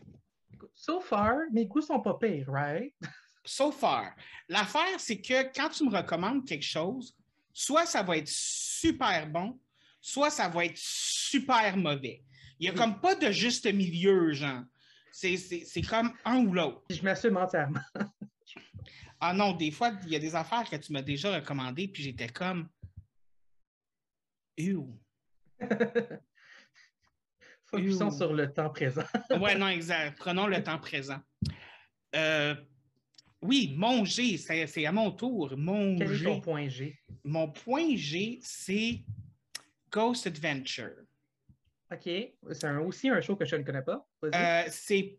[0.53, 2.93] Écoute, So far, mes goûts sont pas pires, right?
[3.45, 4.15] So far.
[4.49, 7.15] L'affaire, c'est que quand tu me recommandes quelque chose,
[7.53, 9.59] soit ça va être super bon,
[10.01, 12.23] soit ça va être super mauvais.
[12.59, 12.77] Il n'y a Oui.
[12.77, 14.63] comme pas de juste milieu, genre.
[15.11, 16.83] C'est- C'est c'est comme un ou l'autre.
[16.89, 17.79] Je m'assume entièrement.
[19.21, 22.03] Ah non, des fois, il y a des affaires que tu m'as déjà recommandées, puis
[22.03, 22.67] j'étais comme.
[24.57, 24.85] Ew.
[27.65, 29.03] Focusons sur le temps présent.
[29.39, 30.17] Ouais, non, exact.
[30.17, 31.19] Prenons le temps présent.
[32.13, 32.55] Euh,
[33.45, 35.53] oui, mon G, c'est à mon tour.
[35.57, 36.41] Mon Quel est ton G.
[36.41, 36.99] point G?
[37.23, 39.01] Mon point G, c'est
[39.91, 40.95] Ghost Adventure.
[41.91, 42.09] OK.
[42.51, 44.05] C'est aussi un show que je ne connais pas.
[44.23, 45.17] Euh, c'est.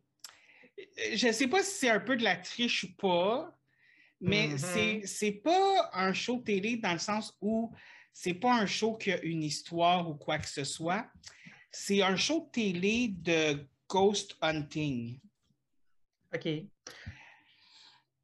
[1.15, 3.57] Je ne sais pas si c'est un peu de la triche ou pas,
[4.21, 4.59] mais Mhm.
[4.59, 7.73] c'est c'est pas un show télé dans le sens où
[8.13, 11.07] c'est pas un show qui a une histoire ou quoi que ce soit.
[11.71, 15.19] C'est un show télé de ghost hunting.
[16.35, 16.49] OK.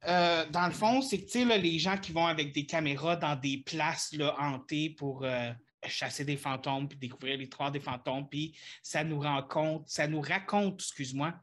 [0.07, 3.35] Euh, dans le fond, c'est que là, les gens qui vont avec des caméras dans
[3.35, 5.51] des places hantées pour euh,
[5.87, 10.81] chasser des fantômes puis découvrir l'histoire des fantômes, puis ça nous raconte, ça nous raconte,
[10.81, 11.33] excuse-moi,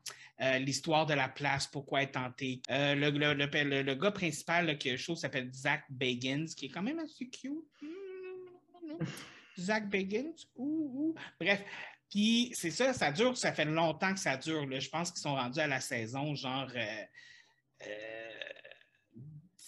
[0.42, 2.60] euh, l'histoire de la place, pourquoi est hantée.
[2.68, 3.10] Le,
[3.82, 7.64] le, gars principal là, qui show s'appelle Zach Bagans, qui est quand même assez cute.
[9.58, 11.14] Zach Bagans, ouh, ouh.
[11.38, 11.62] Bref,
[12.10, 14.66] puis c'est ça, ça dure, ça fait longtemps que ça dure.
[14.80, 16.68] Je pense qu'ils sont rendus à la saison, genre.
[16.74, 18.29] euh,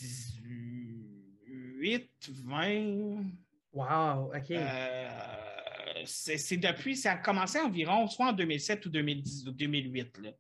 [0.02, 2.10] 18,
[2.44, 3.24] 20.
[3.72, 4.32] Wow.
[4.34, 4.50] OK.
[4.50, 5.08] euh,
[6.04, 10.18] c'est c'est depuis, ça a commencé environ soit en 2007 ou 2010 ou 2008.
[10.18, 10.30] là.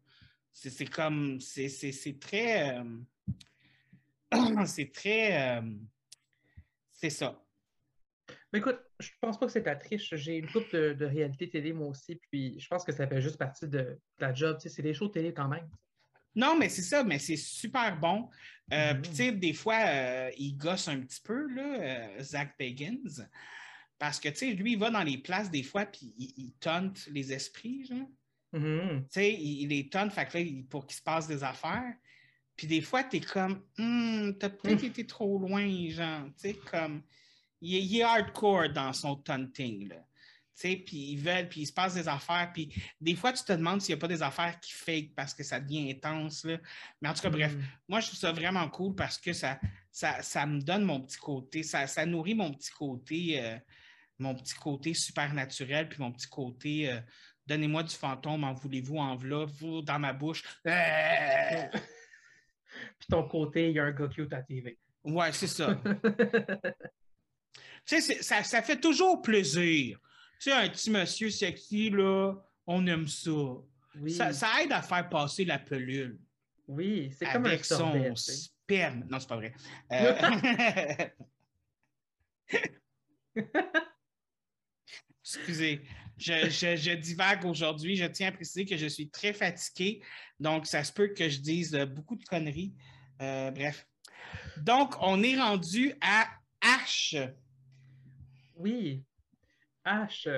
[0.52, 2.84] C'est c'est comme, c'est c'est- c'est très, euh,
[4.66, 5.62] c'est très, euh,
[6.92, 7.38] c'est ça.
[8.52, 10.14] Mais écoute, je pense pas que c'est la triche.
[10.14, 13.22] J'ai une coupe de, de réalité télé, moi aussi, puis je pense que ça fait
[13.22, 14.58] juste partie de, de la job.
[14.58, 15.68] Tu sais, c'est des shows télé quand même.
[16.34, 18.28] Non, mais c'est ça, mais c'est super bon.
[18.72, 18.94] Euh.
[18.94, 23.26] Puis, tu sais, des fois, euh, il gosse un petit peu, là, euh, Zach Bagans.
[23.98, 26.52] Parce que, tu sais, lui, il va dans les places des fois, puis il, il
[26.54, 28.08] tente les esprits, genre.
[28.52, 29.02] Mhm.
[29.04, 31.42] Tu sais, il, il les tente, fait que là, il- pour qu'il se passe des
[31.44, 31.94] affaires.
[32.56, 36.24] Puis des fois, tu es comme, Hmm, t'as peut-être été trop loin, genre.
[36.26, 37.02] Tu sais, comme,
[37.60, 40.04] il, est- il est hardcore dans son taunting, là.
[40.60, 43.80] Puis ils veulent, puis il se passe des affaires, puis des fois, tu te demandes
[43.80, 46.58] s'il n'y a pas des affaires qui fake parce que ça devient intense, là.
[47.00, 47.62] Mais en tout cas, bref, Mhm.
[47.88, 49.58] moi, je trouve ça vraiment cool parce que ça,
[49.90, 53.56] ça, ça me donne mon petit côté, ça, ça nourrit mon petit côté, euh,
[54.18, 57.00] mon petit côté super naturel, puis mon petit côté, euh,
[57.46, 60.44] donnez-moi du fantôme, en voulez-vous, en v'là, vous, dans ma bouche.
[60.66, 60.70] Euh,
[62.98, 64.78] Puis ton côté, il y a un gars cute à TV.
[65.04, 65.74] ouais, c'est ça.
[65.84, 66.70] tu
[67.84, 69.98] sais, c'est- ça, ça fait toujours plaisir.
[70.42, 72.34] Tu sais, un petit monsieur sexy, là,
[72.66, 73.30] on aime ça.
[74.00, 76.18] oui, Ça, ça aide à faire passer la pelule.
[76.66, 78.12] oui, c'est comme un avec son sorbet.
[78.16, 79.06] sperme.
[79.08, 79.54] Non, c'est pas vrai.
[79.92, 81.08] Euh,
[85.24, 85.82] Excusez,
[86.18, 87.94] je, je- je divague aujourd'hui.
[87.94, 90.02] Je tiens à préciser que je suis très fatigué,
[90.40, 92.74] donc ça se peut que je dise euh, beaucoup de conneries.
[93.20, 93.86] Euh, bref.
[94.56, 96.26] Donc, on est rendu à
[96.60, 97.32] H.
[98.56, 99.04] Oui.
[99.86, 100.28] H.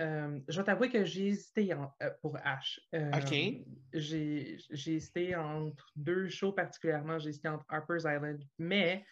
[0.00, 2.78] euh, je vais t'avouer que j'ai hésité en- euh, pour H.
[2.94, 3.64] Euh, OK.
[3.92, 7.18] J'ai j'ai hésité entre deux shows particulièrement.
[7.18, 9.04] J'ai hésité entre Harper's Island, mais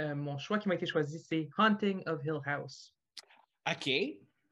[0.00, 2.94] euh, mon choix qui m'a été choisi, c'est Haunting of Hill House.
[3.70, 3.88] OK.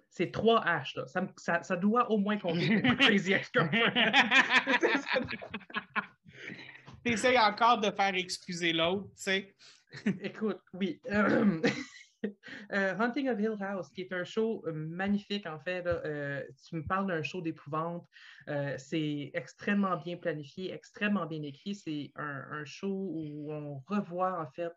[0.09, 0.97] C'est trois H.
[0.99, 1.07] Là.
[1.07, 3.93] Ça, ça- ça doit au moins compter Crazy Ex-Girlfriend.
[7.05, 9.55] T'essayes encore de faire excuser l'autre, tu sais.
[10.23, 11.01] Écoute, oui.
[12.73, 15.87] euh, Haunting of Hill House, qui est un show euh, magnifique, en fait.
[15.87, 18.07] euh, tu me parles d'un show d'épouvante.
[18.79, 21.75] c'est extrêmement bien planifié, extrêmement bien écrit.
[21.75, 24.73] C'est un, un show où on revoit, en fait,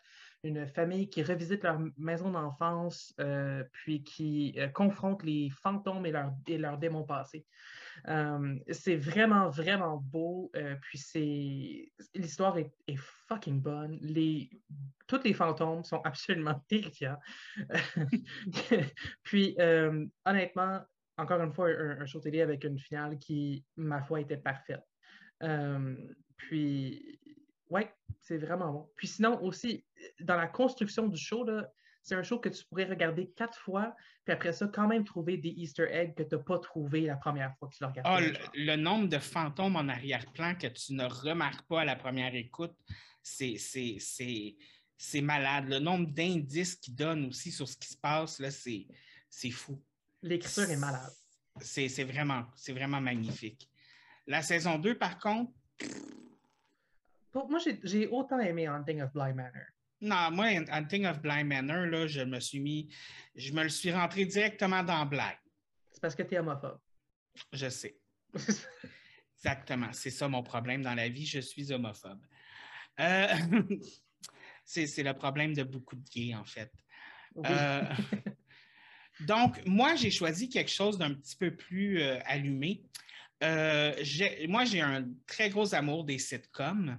[0.45, 6.57] une famille qui revisite leur maison d'enfance, euh, puis qui euh, confronte les fantômes et
[6.57, 7.45] leurs démons passés.
[8.07, 10.51] Euh, c'est vraiment, vraiment beau.
[10.81, 11.91] puis c'est.
[12.13, 12.71] L'histoire est,
[13.27, 13.97] fucking bonne.
[14.01, 14.49] Les...
[15.07, 17.19] Tous les fantômes sont absolument terrifiants.
[19.23, 19.57] puis,
[20.25, 20.81] honnêtement,
[21.17, 24.83] encore une fois, un, un show télé avec une finale qui, ma foi, était parfaite.
[26.37, 27.19] Puis,
[27.69, 28.89] ouais, c'est vraiment bon.
[28.95, 29.85] Puis sinon, aussi,
[30.19, 31.45] dans la construction du show,
[32.03, 35.37] c'est un show que tu pourrais regarder quatre fois, puis après ça, quand même trouver
[35.37, 38.07] des Easter eggs que tu n'as pas trouvé la première fois que tu le regardes.
[38.07, 41.95] Ah, le, le nombre de fantômes en arrière-plan que tu ne remarques pas à la
[41.95, 42.75] première écoute,
[43.25, 43.57] c'est,
[44.97, 45.67] c'est, malade.
[45.67, 48.87] Le nombre d'indices qu'il donne aussi sur ce qui se passe, là, c'est,
[49.51, 49.81] fou.
[50.21, 51.11] L'écriture est malade.
[51.61, 53.69] C'est, c'est, vraiment, c'est vraiment magnifique.
[54.27, 55.51] La saison 2, par contre.
[57.35, 59.65] Pour moi, j'ai, autant aimé Hunting of Bly Manor.
[59.99, 62.95] Non, moi, Hunting of Bly Manor, là, je me suis mis.
[63.35, 65.33] Je me le suis rentré directement dans Bly.
[65.91, 66.79] C'est parce que tu es homophobe.
[67.51, 67.99] Je sais.
[69.35, 69.91] Exactement.
[69.91, 71.25] C'est ça mon problème dans la vie.
[71.25, 72.25] Je suis homophobe.
[73.01, 73.27] Euh,
[74.63, 76.71] c'est le problème de beaucoup de gays, en fait.
[77.35, 77.83] Euh,
[79.27, 82.85] donc, moi, j'ai choisi quelque chose d'un petit peu plus euh, allumé.
[83.41, 86.97] moi, j'ai un très gros amour des sitcoms.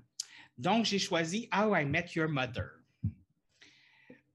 [0.58, 2.70] Donc, j'ai choisi How I Met Your Mother.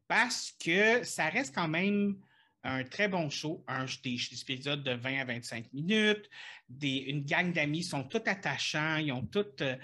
[0.07, 2.17] Parce que ça reste quand même
[2.63, 4.17] un très bon show, un, des,
[4.49, 6.29] épisodes de 20 à 25 minutes,
[6.69, 9.75] des, une gang d'amis sont tous attachants, ils ont tous euh,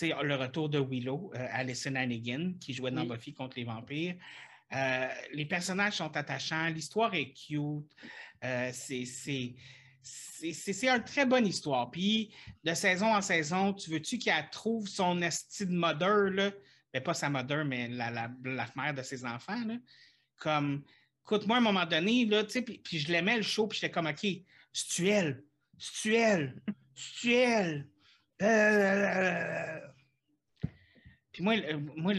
[0.00, 4.16] le retour de Willow, euh, Alison Hannigan, qui jouait dans Buffy contre les vampires.
[4.74, 7.90] Euh, les personnages sont attachants, l'histoire est cute,
[8.72, 9.54] c'est
[10.42, 11.90] une très bonne histoire.
[11.90, 12.32] Puis,
[12.64, 16.50] de saison en saison, tu veux-tu qu'elle trouve son esti de mother, là?
[16.92, 19.76] Ben, pas sa mother, mais la, la, mère de ses enfants, là?
[20.36, 20.84] Comme,
[21.24, 23.78] Écoute, moi, à un moment donné, là, tu sais, puis, je l'aimais le show, puis
[23.78, 24.26] j'étais comme, OK,
[24.72, 25.44] c'est-tu elle?
[25.76, 26.62] C'est-tu elle?
[26.94, 27.86] C'est-tu elle?
[31.32, 31.54] Puis moi,
[31.96, 32.14] moi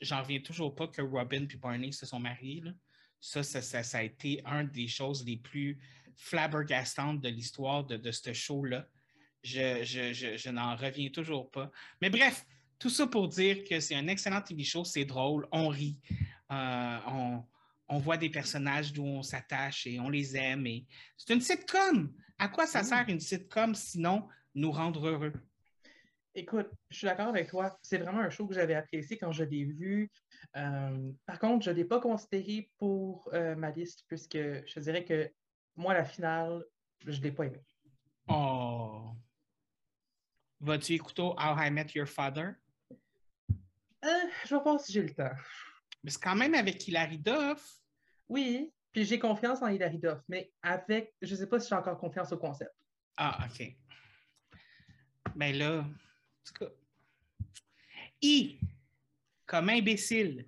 [0.00, 2.62] j'en reviens toujours pas que Robin et Barney se sont mariés.
[2.64, 2.72] Là.
[3.20, 5.78] Ça, ça, ça, a été une des choses les plus
[6.16, 8.86] flabbergastantes de l'histoire de, de ce show-là.
[9.42, 11.70] Je, je, je, je n'en reviens toujours pas.
[12.00, 12.44] Mais bref,
[12.78, 15.98] tout ça pour dire que c'est un excellent TV show, c'est drôle, on rit.
[16.50, 16.98] Euh,
[17.88, 20.66] on, voit des personnages d'où on s'attache et on les aime.
[20.66, 20.86] Et...
[21.16, 22.12] C'est une sitcom.
[22.38, 25.32] À quoi ça sert une sitcom sinon nous rendre heureux?
[26.34, 27.76] Écoute, je suis d'accord avec toi.
[27.82, 30.10] C'est vraiment un show que j'avais apprécié quand je l'ai vu.
[30.56, 35.04] Euh, par contre, je ne l'ai pas considéré pour euh, ma liste puisque je dirais
[35.04, 35.30] que
[35.76, 36.64] moi, la finale,
[37.06, 37.62] je ne l'ai pas aimé.
[38.28, 39.12] Oh!
[40.60, 42.54] Vas-tu écouter How I Met Your Father?
[44.02, 45.30] je vais voir si j'ai le temps.
[46.02, 47.80] Mais c'est quand même avec Hilary Duff.
[48.28, 51.74] Oui, puis j'ai confiance en Hilary Duff, mais avec, je ne sais pas si j'ai
[51.74, 52.74] encore confiance au concept.
[53.16, 53.76] Ah, OK.
[55.36, 56.72] Mais ben là, en tout cas,
[58.22, 58.58] I,
[59.48, 60.46] comme imbécile.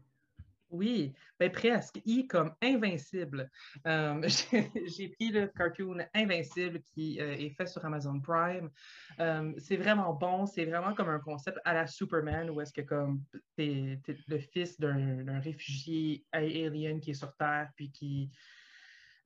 [0.71, 2.01] Oui, ben presque.
[2.07, 3.51] I comme Invincible.
[3.89, 4.23] Euh,
[4.87, 8.71] j'ai pris le cartoon Invincible qui euh, est fait sur Amazon Prime.
[9.19, 10.47] Euh, c'est vraiment bon.
[10.47, 13.25] C'est vraiment comme un concept à la Superman où est-ce que comme
[13.57, 18.31] t'es, es le fils d'un, réfugié alien qui est sur Terre puis qui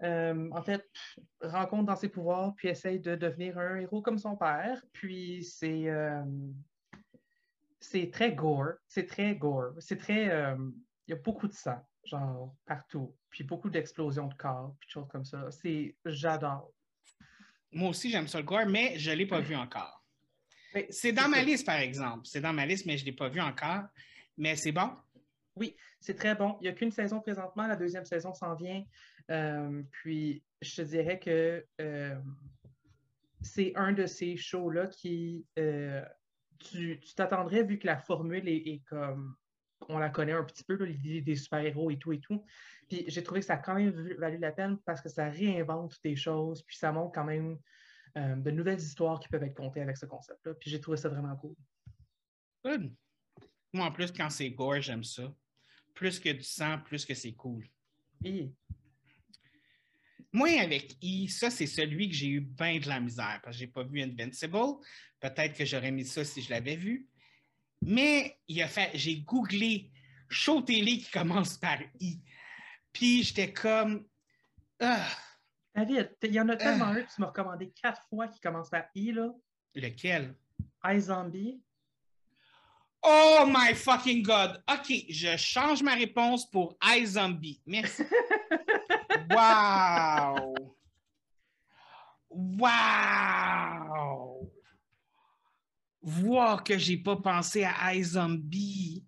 [0.01, 0.85] en fait,
[1.41, 4.83] rencontre dans ses pouvoirs, puis essaye de devenir un héros comme son père.
[4.93, 5.89] Puis c'est,
[7.85, 10.25] c'est très gore, c'est très gore, c'est très,
[11.07, 15.09] il y a beaucoup de sang, genre partout, puis beaucoup d'explosions de corps, puis choses
[15.09, 15.51] comme ça.
[15.51, 16.73] C'est, j'adore.
[17.73, 20.03] Moi aussi, j'aime ça le gore, mais je ne l'ai pas vu encore.
[20.91, 22.23] C'est dans ma liste, par exemple.
[22.25, 23.85] C'est dans ma liste, mais je ne l'ai pas vu encore.
[24.37, 24.91] Mais c'est bon?
[25.55, 26.57] Oui, c'est très bon.
[26.61, 27.67] Il n'y a qu'une saison présentement.
[27.67, 28.85] La deuxième saison s'en vient.
[29.31, 32.17] Euh, puis, je te dirais que euh,
[33.41, 35.47] c'est un de ces shows-là qui...
[35.59, 36.05] Euh,
[36.59, 39.37] tu t'attendrais, vu que la formule est comme
[39.89, 42.45] on la connaît un petit peu, l'idée des super-héros et tout et tout.
[42.89, 45.99] Puis j'ai trouvé que ça a quand même valu la peine parce que ça réinvente
[46.03, 47.59] des choses, puis ça montre quand même
[48.17, 50.55] euh, de nouvelles histoires qui peuvent être contées avec ce concept-là.
[50.55, 51.55] Puis j'ai trouvé ça vraiment cool.
[52.65, 52.95] Good.
[53.73, 55.35] Moi, en plus, quand c'est gore, j'aime ça.
[55.95, 57.67] Plus que du sang, plus que c'est cool.
[58.23, 58.55] Oui.
[60.35, 63.61] Moi, avec I, ça, c'est celui que j'ai eu bien de la misère parce que
[63.61, 64.81] je n'ai pas vu Invincible.
[65.21, 67.09] Peut-être que j'aurais mis ça si je l'avais vu.
[67.81, 69.93] Mais il a fait, j'ai googlé
[70.29, 72.21] show télé qui commence par I.
[72.93, 74.09] Puis j'étais comme.
[74.81, 75.07] Ah,
[75.73, 76.95] David, il y en a tellement ah.
[76.95, 79.33] un que tu m'as recommandé quatre fois qui commence par I, là.
[79.77, 80.35] Lequel?
[80.85, 81.63] iZombie.
[83.05, 84.65] Oh my fucking God!
[84.69, 87.63] OK, je change ma réponse pour iZombie.
[87.67, 88.03] Merci.
[89.31, 90.55] wow!
[92.31, 92.95] Wow!
[96.05, 99.05] voir que j'ai pas pensé à iZombie.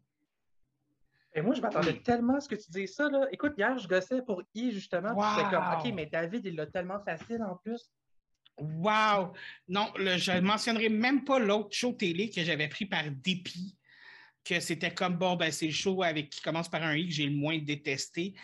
[1.34, 3.10] Et moi, je m'attendais tellement à ce que tu dises ça.
[3.10, 3.26] Là.
[3.30, 5.12] Écoute, hier, je gossais pour I, justement.
[5.12, 5.50] Wow.
[5.50, 7.90] comme, OK, mais David, il l'a tellement facile en plus.
[8.58, 9.34] Wow!
[9.68, 13.76] Non, je ne mentionnerai même pas l'autre show télé que j'avais pris par dépit,
[14.42, 17.12] que c'était comme, bon, ben, c'est le show avec qui commence par un I que
[17.12, 18.34] j'ai le moins détesté.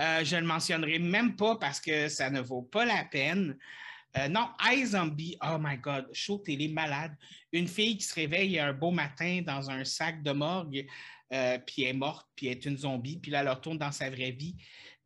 [0.00, 3.56] Euh, je ne le mentionnerai même pas parce que ça ne vaut pas la peine.
[4.16, 7.14] Euh, non, iZombie, oh my God, show télé malade.
[7.52, 10.86] Une fille qui se réveille un beau matin dans un sac de morgue,
[11.32, 13.92] euh, puis elle est morte, puis elle est une zombie, puis là, elle retourne dans
[13.92, 14.56] sa vraie vie.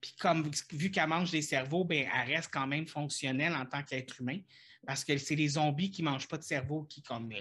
[0.01, 3.83] Puis comme vu qu'elle mange des cerveaux, ben, elle reste quand même fonctionnelle en tant
[3.83, 4.39] qu'être humain,
[4.87, 7.33] parce que c'est les zombies qui ne mangent pas de cerveau qui comme...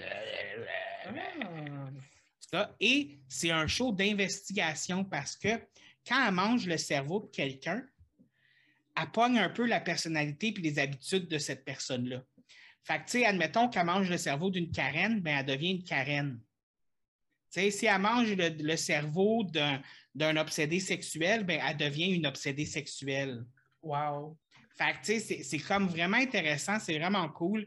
[2.53, 2.71] Ah.
[2.79, 5.60] Et c'est un show d'investigation parce que
[6.07, 7.85] quand elle mange le cerveau de quelqu'un,
[8.95, 12.23] elle pogne un peu la personnalité et les habitudes de cette personne-là.
[12.83, 15.83] Fait que, tu sais, admettons qu'elle mange le cerveau d'une Karen, ben, elle devient une
[15.83, 16.39] Karen.
[17.51, 22.65] Tu sais, si elle mange le, cerveau d'un obsédé sexuel, ben, elle devient une obsédée
[22.65, 23.43] sexuelle.
[23.81, 24.37] Wow.
[24.77, 27.65] Fait que, tu sais, c'est comme vraiment intéressant, c'est vraiment cool.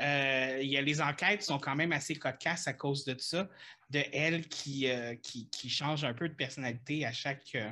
[0.00, 3.48] Euh, y a les enquêtes sont quand même assez cocasses à cause de ça,
[3.90, 7.70] de elle qui, euh, qui, change un peu de personnalité à chaque, euh,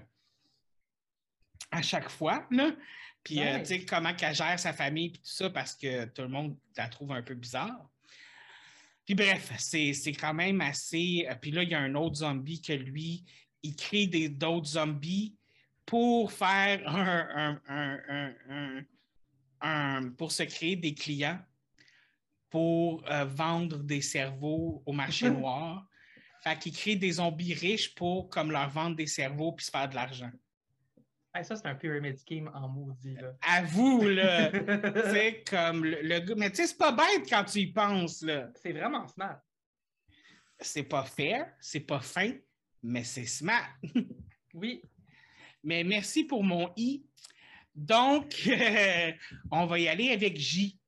[1.70, 2.47] à chaque fois.
[2.51, 2.73] Là.
[3.23, 6.23] Puis, euh, tu sais, comment qu'elle gère sa famille, puis tout ça, parce que tout
[6.23, 7.88] le monde la trouve un peu bizarre.
[9.07, 11.27] Puis, bref, c'est quand même assez.
[11.40, 13.25] Puis là, il y a un autre zombie que lui,
[13.62, 15.35] il crée d'autres zombies
[15.87, 17.61] pour faire un,
[19.61, 21.38] un, pour se créer des clients
[22.51, 25.87] pour euh, vendre des cerveaux au marché noir.
[26.42, 29.88] Fait qu'il crée des zombies riches pour comme leur vendre des cerveaux puis se faire
[29.88, 30.31] de l'argent
[31.42, 33.14] ça, c'est un pyramid scheme en maudit.
[33.14, 33.35] Là.
[33.40, 34.53] À vous, là.
[35.12, 36.35] c'est comme le, gars.
[36.37, 38.51] Mais tu sais, c'est pas bête quand tu y penses, là.
[38.55, 39.40] C'est vraiment smart.
[40.61, 42.33] C'est pas fair, c'est pas fin,
[42.83, 43.68] mais c'est smart.
[44.55, 44.81] oui.
[45.64, 47.05] Mais merci pour mon i.
[47.74, 48.48] Donc,
[49.50, 50.79] on va y aller avec J.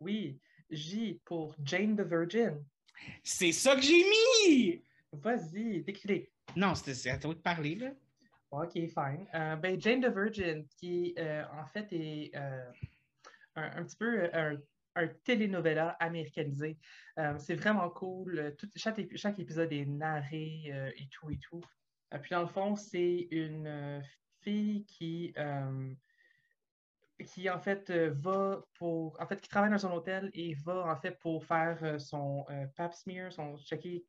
[0.00, 0.38] Oui,
[0.70, 2.64] J pour Jane the Virgin.
[3.22, 4.82] C'est ça que j'ai mis!
[5.12, 6.28] Vas-y, décris.
[6.56, 7.90] Non, c'est à toi de parler, là.
[8.50, 9.26] OK, fine.
[9.34, 12.70] Euh, ben, Jane the Virgin, qui euh, en fait est euh,
[13.56, 14.56] un, petit peu un,
[14.94, 16.78] un telenovela américanisé.
[17.38, 18.54] c'est vraiment cool.
[18.76, 21.64] chaque, chaque, épisode est narré et tout et tout.
[22.18, 24.02] Puis dans le fond, c'est une
[24.42, 25.34] fille qui,
[27.26, 30.96] qui en fait va pour, en fait, qui travaille dans un hôtel et va en
[30.96, 32.46] fait pour faire son
[32.76, 34.04] pap smear, son checker.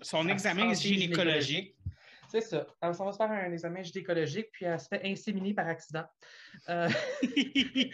[0.00, 1.76] son examen gynécologique.
[2.32, 2.66] C'est ça.
[2.80, 6.06] Alors, on va se faire un examen gynécologique, puis elle se fait inséminer par accident.
[6.70, 6.88] Euh,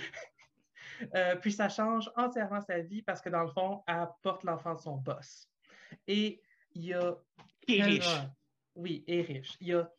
[1.14, 4.74] euh, puis ça change entièrement sa vie parce que dans le fond, elle porte l'enfant
[4.74, 5.50] de son boss.
[6.06, 6.40] Et
[6.72, 7.16] il y a.
[7.66, 8.16] Et riche.
[8.78, 9.56] Oui, et riche.
[9.60, 9.90] Il y a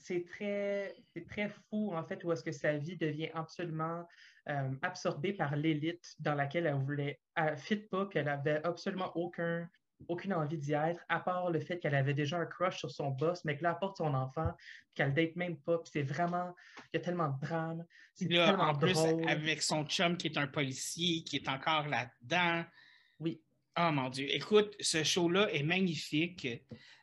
[0.00, 0.94] c'est très,
[1.28, 4.06] très fou, en fait, où est-ce que sa vie devient absolument
[4.48, 7.20] euh, absorbée par l'élite dans laquelle elle voulait.
[7.34, 9.68] Elle ne fit pas, puis elle n'avait absolument aucun
[10.06, 13.10] aucune envie d'y être, à part le fait qu'elle avait déjà un crush sur son
[13.10, 14.52] boss, mais que là, apporte son enfant,
[14.94, 16.54] qu'elle date même pas, puis c'est vraiment,
[16.92, 17.84] il y a tellement de drame.
[18.14, 18.96] C'est tellement en plus,
[19.26, 22.64] avec son chum qui est un policier, qui est encore là-dedans.
[23.18, 23.42] Oui.
[23.80, 24.26] Oh mon Dieu.
[24.34, 26.48] Écoute, ce show-là est magnifique.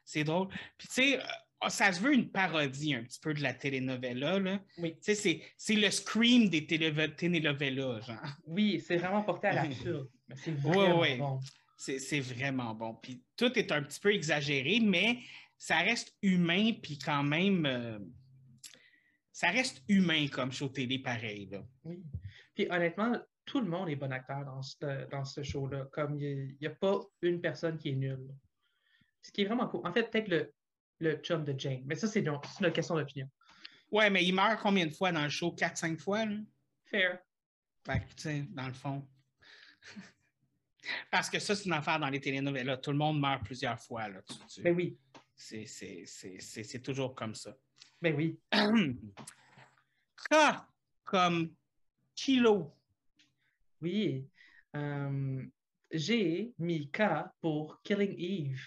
[0.04, 0.50] C'est drôle.
[0.78, 4.40] Puis tu sais, euh, ça se veut une parodie un petit peu de la telenovela.
[4.40, 4.60] Là.
[4.78, 4.96] Oui.
[5.02, 8.18] Tu sais, c'est le scream des telenovelas, genre.
[8.46, 10.10] Oui, c'est vraiment porté à l'absurde.
[10.36, 11.18] c'est vraiment oui, oui.
[11.18, 11.40] bon.
[11.78, 12.96] C'est vraiment bon.
[12.96, 15.20] Puis tout est un petit peu exagéré, mais
[15.58, 18.00] ça reste humain, puis quand même, euh,
[19.32, 21.48] ça reste humain comme show télé pareil.
[21.52, 21.64] Là.
[21.84, 22.02] Oui.
[22.54, 23.14] Puis honnêtement,
[23.45, 25.86] tout le monde est bon acteur dans ce, dans ce show-là.
[25.91, 28.34] Comme il n'y a, pas une personne qui est nulle.
[29.21, 29.86] Ce qui est vraiment cool.
[29.86, 30.53] En fait, peut-être le,
[30.99, 31.84] le chum de Jane.
[31.86, 33.29] Mais ça, c'est une question d'opinion.
[33.91, 35.53] Ouais, mais il meurt combien de fois dans le show?
[35.55, 36.25] 4-5 fois?
[36.25, 36.38] Là?
[36.86, 37.19] Fair.
[37.86, 39.08] Fait que, tu sais, dans le fond.
[41.12, 42.77] Parce que ça, c'est une affaire dans les télénovelas.
[42.77, 44.08] Tout le monde meurt plusieurs fois.
[44.10, 44.21] Là.
[44.60, 44.97] Ben oui.
[45.36, 47.55] C'est toujours comme ça.
[48.01, 48.39] Ben oui.
[50.29, 50.36] K
[51.03, 51.53] comme
[52.15, 52.73] kilo.
[53.86, 54.28] Oui.
[54.76, 55.45] Euh,
[55.91, 57.04] j'ai mis K
[57.39, 58.63] pour Killing Eve.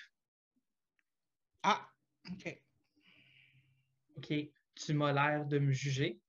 [1.65, 1.89] Ah,
[2.31, 2.63] OK.
[4.17, 4.33] OK.
[4.77, 6.21] Tu m'as l'air de me juger.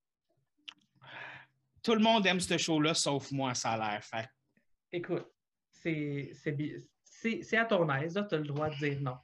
[1.84, 4.04] Tout le monde aime ce show-là, sauf moi, ça a l'air.
[4.04, 4.28] Fait.
[4.92, 5.32] Écoute,
[5.70, 6.34] c'est
[7.54, 9.18] à ton aise, tu as le droit de dire non.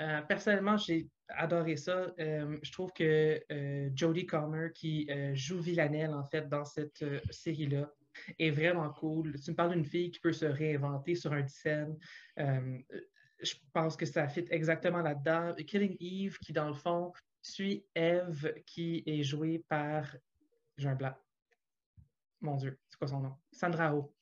[0.00, 2.12] Euh, personnellement, j'ai adoré ça.
[2.18, 7.88] Euh, je trouve que euh, Jodie Comer, qui joue Villanelle, en fait, dans cette série-là,
[8.38, 9.40] est vraiment cool.
[9.40, 11.96] Tu me parles d'une fille qui peut se réinventer sur un scène.
[12.36, 15.54] je pense que ça fit exactement là-dedans.
[15.66, 20.16] Killing Eve, qui, dans le fond, suit Eve, qui est jouée par...
[20.76, 21.14] J'ai un blanc.
[22.40, 23.36] Mon Dieu, c'est quoi son nom?
[23.52, 24.12] Sandra Oh.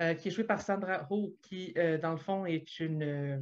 [0.00, 3.40] Euh, qui est jouée par Sandra Ho, qui, euh, dans le fond, est une, euh,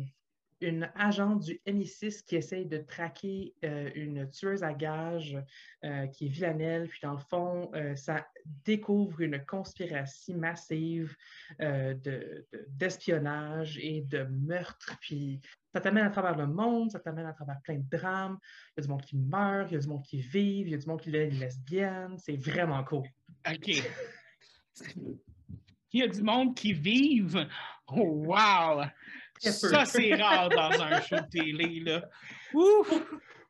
[0.61, 5.37] une agente du MI6 qui essaye de traquer euh, une tueuse à gages
[5.85, 6.89] euh, qui est villanelle.
[6.89, 8.27] Puis dans le fond, euh, ça
[8.65, 11.15] découvre une conspiration massive
[12.69, 14.97] d'espionnage et de meurtre.
[15.01, 15.41] Puis
[15.73, 18.39] ça t'amène à travers le monde, ça t'amène à travers plein de drames.
[18.77, 20.71] Il y a du monde qui meurt, il y a du monde qui vit, il
[20.71, 22.17] y a du monde qui est lesbienne.
[22.19, 23.07] C'est vraiment cool.
[23.47, 23.83] OK.
[25.93, 27.49] Il y a du monde qui vive.
[27.89, 28.85] Oh, wow!
[29.41, 32.09] Ça, c'est rare dans un show télé, là.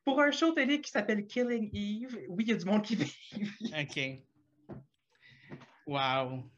[0.04, 2.96] Pour un show télé qui s'appelle Killing Eve, oui, il y a du monde qui
[2.96, 3.16] vit.
[3.78, 4.22] OK.
[5.86, 6.50] Wow.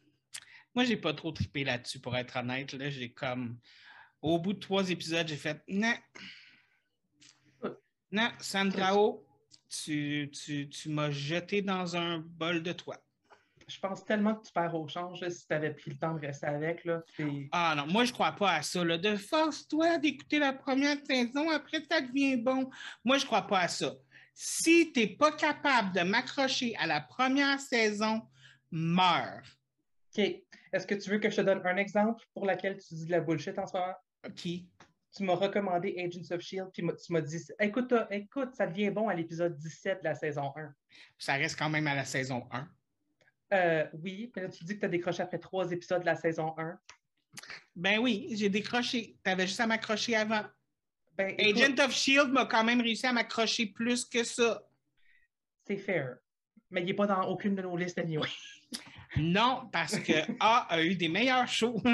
[0.75, 2.73] Moi, j'ai pas trop trippé là-dessus, pour être honnête.
[2.73, 3.59] Là, j'ai comme.
[4.21, 5.63] Au bout de trois épisodes, j'ai fait.
[5.69, 5.95] Non.
[8.11, 9.27] Non, Sandrao,
[9.69, 12.99] tu, tu, tu m'as jeté dans un bol de toi
[13.69, 16.21] je pense tellement que tu perds au change si tu avais pris le temps de
[16.21, 16.85] rester avec.
[16.85, 17.03] Là,
[17.53, 18.85] ah non, moi, je crois pas à ça.
[18.85, 18.97] Là.
[18.99, 22.71] De force-toi d'écouter la première saison, après, ça devient bon.
[23.05, 23.95] Moi, je crois pas à ça.
[24.35, 28.23] Si tu n'es pas capable de m'accrocher à la première saison,
[28.71, 29.43] meurs.
[30.17, 30.25] OK.
[30.73, 33.11] Est-ce que tu veux que je te donne un exemple pour lequel tu dis de
[33.11, 33.95] la bullshit en ce moment?
[34.35, 34.69] Qui?
[35.17, 39.09] Tu m'as recommandé Agents of Shield, puis tu m'as dit écoute, écoute, ça devient bon
[39.09, 40.75] à l'épisode 17 de la saison 1.
[41.19, 42.69] Ça reste quand même à la saison 1.
[43.53, 46.17] Euh, oui, mais là, tu dis que tu as décroché après trois épisodes de la
[46.17, 46.79] saison 1.
[47.77, 49.17] Ben oui, j'ai décroché.
[49.25, 50.43] Tu avais juste à m'accrocher avant.
[51.17, 54.63] Ben, Agent of Shield m'a quand même réussi à m'accrocher plus que ça.
[55.67, 56.17] C'est fair.
[56.71, 58.29] Mais il n'est pas dans aucune de nos listes anyway.
[59.17, 61.83] non, parce que A a eu des meilleurs shows.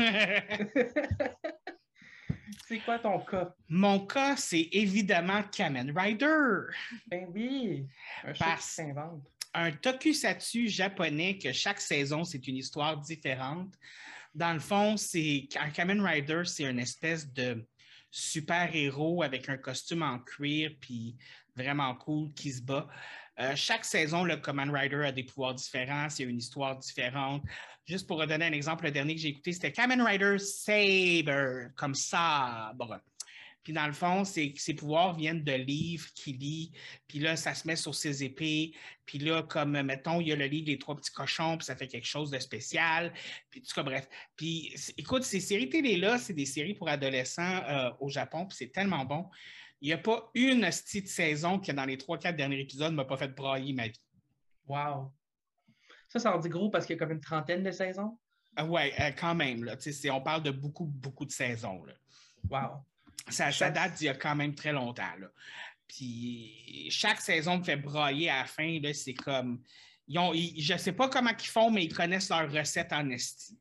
[2.66, 3.54] c'est quoi ton cas?
[3.68, 6.66] Mon cas, c'est évidemment Kamen Rider.
[7.06, 7.86] Ben oui.
[8.24, 9.22] Un show qui s'invente
[9.54, 13.72] un tokusatsu japonais que chaque saison, c'est une histoire différente.
[14.34, 17.64] Dans le fond, c'est un Kamen Rider, c'est une espèce de
[18.10, 21.16] super-héros avec un costume en cuir puis
[21.56, 22.88] vraiment cool qui se bat.
[23.40, 27.42] Euh, chaque saison, le Kamen Rider a des pouvoirs différents, c'est une histoire différente.
[27.86, 31.94] Juste pour redonner un exemple, le dernier que j'ai écouté, c'était Kamen Rider Saber, comme
[31.94, 33.00] sabre.
[33.64, 36.72] Puis dans le fond, ses, pouvoirs viennent de livres qu'il lit.
[37.08, 38.74] Puis là, ça se met sur ses épées.
[39.06, 41.74] Puis là, comme, mettons, il y a le livre Les Trois Petits Cochons, puis ça
[41.74, 43.12] fait quelque chose de spécial.
[43.50, 44.06] Puis tout cas, bref.
[44.36, 48.70] Puis écoute, ces séries télé-là, c'est des séries pour adolescents euh, au Japon, puis c'est
[48.70, 49.28] tellement bon.
[49.80, 52.96] Il n'y a pas une petite saison qui, dans les trois, quatre derniers épisodes, ne
[52.96, 54.00] m'a pas fait brailler ma vie.
[54.66, 55.10] Wow!
[56.08, 58.18] Ça, ça en dit gros parce qu'il y a comme une trentaine de saisons?
[58.56, 59.64] Ah ouais, euh, quand même.
[59.64, 59.76] Là,
[60.12, 61.82] on parle de beaucoup, beaucoup de saisons.
[61.84, 61.94] Là.
[62.48, 62.84] Wow!
[63.28, 65.02] Ça, date d'il y a quand même très longtemps.
[65.88, 68.80] Puis chaque saison me fait broyer à la fin.
[68.92, 69.62] C'est comme.
[70.08, 73.58] je ne sais pas comment ils font, mais ils connaissent leur recette en esti.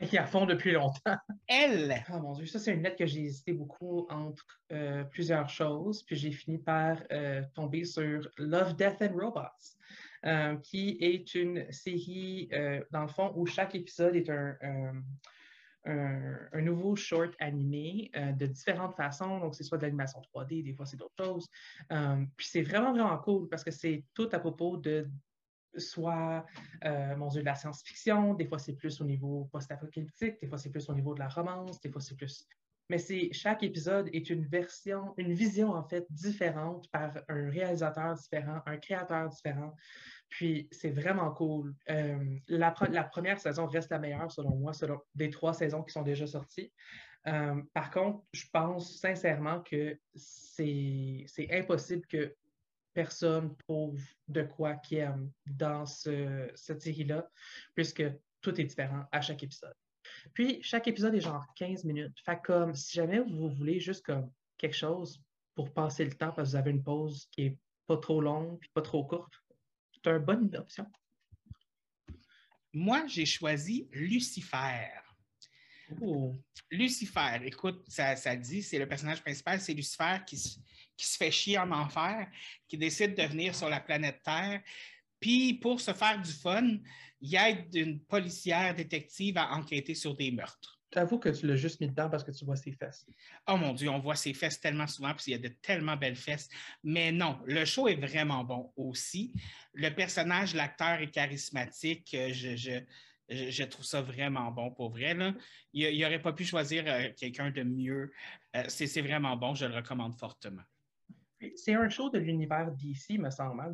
[0.00, 1.16] Ils la font depuis longtemps.
[1.46, 2.02] Elle!
[2.12, 6.02] Oh mon Dieu, ça, c'est une lettre que j'ai hésité beaucoup entre euh, plusieurs choses.
[6.02, 9.76] Puis j'ai fini par euh, tomber sur Love, Death and Robots.
[10.24, 12.48] Euh, qui est une série,
[12.92, 14.56] dans le fond, où chaque épisode est un,
[15.84, 19.40] un, nouveau short animé euh, de différentes façons.
[19.40, 21.48] Donc, c'est soit de l'animation 3D, des fois, c'est d'autres choses.
[21.90, 25.08] Euh, puis c'est vraiment, vraiment cool parce que c'est tout à propos de
[25.76, 26.44] soit,
[26.84, 30.58] euh, mon Dieu, de la science-fiction, des fois, c'est plus au niveau post-apocalyptique, des fois,
[30.58, 32.46] c'est plus au niveau de la romance, des fois, c'est plus
[32.92, 38.14] mais c'est chaque épisode est une version, une vision en fait différente par un réalisateur
[38.14, 39.74] différent, un créateur différent.
[40.32, 41.74] Puis c'est vraiment cool.
[41.90, 46.00] Euh, la, première saison reste la meilleure selon moi, selon des trois saisons qui sont
[46.00, 46.72] déjà sorties.
[47.26, 52.34] Euh, par contre, je pense sincèrement que c'est impossible que
[52.94, 57.28] personne trouve de quoi qu'il aime dans cette série-là,
[57.74, 58.04] puisque
[58.40, 59.74] tout est différent à chaque épisode.
[60.32, 62.16] Puis, chaque épisode est genre 15 minutes.
[62.24, 65.22] Fait comme, si jamais vous voulez juste comme quelque chose
[65.54, 68.58] pour passer le temps parce que vous avez une pause qui est pas trop longue
[68.60, 69.34] puis pas trop courte,
[70.02, 70.86] c'est une bonne option.
[72.72, 74.88] Moi, j'ai choisi Lucifer.
[76.00, 76.34] Oh.
[76.70, 80.36] Lucifer, écoute, ça, ça dit, c'est le personnage principal, c'est Lucifer qui,
[80.96, 82.30] qui se fait chier en enfer,
[82.66, 84.62] qui décide de venir sur la planète Terre.
[85.20, 86.78] Puis, pour se faire du fun,
[87.20, 90.81] il aide une policière détective à enquêter sur des meurtres.
[90.94, 93.06] J'avoue que tu l'as juste mis dedans parce que tu vois ses fesses.
[93.48, 95.96] Oh mon Dieu, on voit ses fesses tellement souvent, puis il y a de tellement
[95.96, 96.50] belles fesses.
[96.84, 99.32] Mais non, le show est vraiment bon aussi.
[99.72, 102.12] Le personnage, l'acteur est charismatique.
[102.14, 102.82] Euh, je,
[103.30, 105.14] je, trouve ça vraiment bon pour vrai.
[105.14, 105.32] Là.
[105.72, 108.12] Il n'aurait pas pu choisir euh, quelqu'un de mieux.
[108.54, 110.62] Euh, c'est vraiment bon, je le recommande fortement.
[111.56, 113.72] C'est un show de l'univers d'ici, me semble, hein,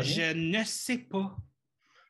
[0.00, 1.36] Je ne sais pas.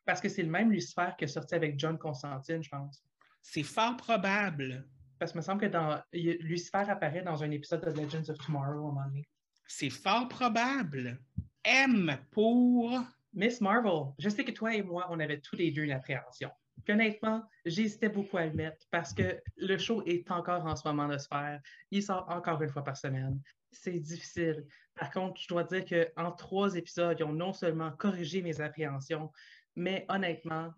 [0.07, 3.05] Parce que c'est le même Lucifer qui est sorti avec John Constantine, je pense.
[3.43, 4.86] C'est fort probable.
[5.18, 8.86] Parce que me semble que dans, Lucifer apparaît dans un épisode de Legends of Tomorrow
[8.86, 9.28] à un moment donné.
[9.66, 11.18] C'est fort probable.
[11.64, 13.01] M pour.
[13.34, 14.12] Miss Marvel.
[14.18, 16.51] Je sais que toi et moi, on avait tous les deux une appréhension.
[16.84, 20.86] Puis honnêtement, j'hésitais beaucoup à le mettre parce que le show est encore en ce
[20.89, 21.61] moment de se faire.
[21.91, 23.41] Il sort encore une fois par semaine.
[23.70, 24.66] C'est difficile.
[24.95, 29.30] Par contre, je dois dire qu'en trois épisodes, ils ont non seulement corrigé mes appréhensions,
[29.76, 30.72] mais honnêtement,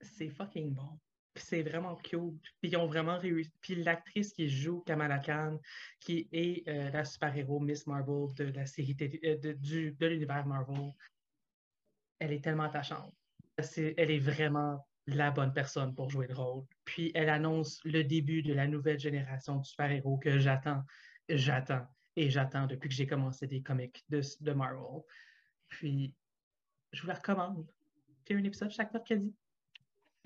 [0.00, 0.98] c'est fucking bon
[1.40, 2.40] c'est vraiment cute.
[2.60, 3.52] Puis ils ont vraiment réussi.
[3.60, 5.58] Puis l'actrice qui joue Kamala Khan,
[6.00, 10.92] qui est euh, la super-héros Miss Marvel de la série euh, de, l'univers Marvel,
[12.18, 13.14] elle est tellement attachante.
[13.76, 16.64] elle est vraiment la bonne personne pour jouer le rôle.
[16.84, 20.84] Puis elle annonce le début de la nouvelle génération de super-héros que j'attends,
[21.28, 21.86] j'attends
[22.16, 25.02] et j'attends depuis que j'ai commencé des comics de, de Marvel.
[25.68, 26.14] Puis
[26.92, 27.66] je vous la recommande.
[28.24, 29.34] Puis un épisode chaque mercredi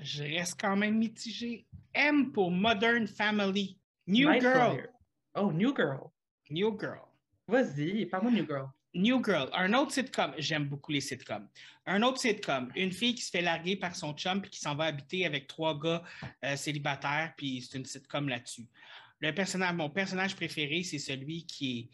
[0.02, 1.66] je reste quand même mitigé.
[1.94, 3.78] M pour Modern Family.
[4.06, 4.88] New Girl.
[5.34, 6.10] Oh, New Girl.
[6.50, 7.08] New Girl.
[7.46, 8.68] Vas-y, parle-moi New Girl.
[8.94, 10.34] New Girl, un autre sitcom.
[10.36, 11.48] J'aime beaucoup les sitcoms.
[11.86, 12.70] Un autre sitcom.
[12.76, 15.46] Une fille qui se fait larguer par son chum puis qui s'en va habiter avec
[15.46, 16.02] trois gars
[16.44, 18.66] euh, célibataires, puis c'est une sitcom là-dessus.
[19.20, 21.88] Le personnage, mon personnage préféré, c'est celui qui est,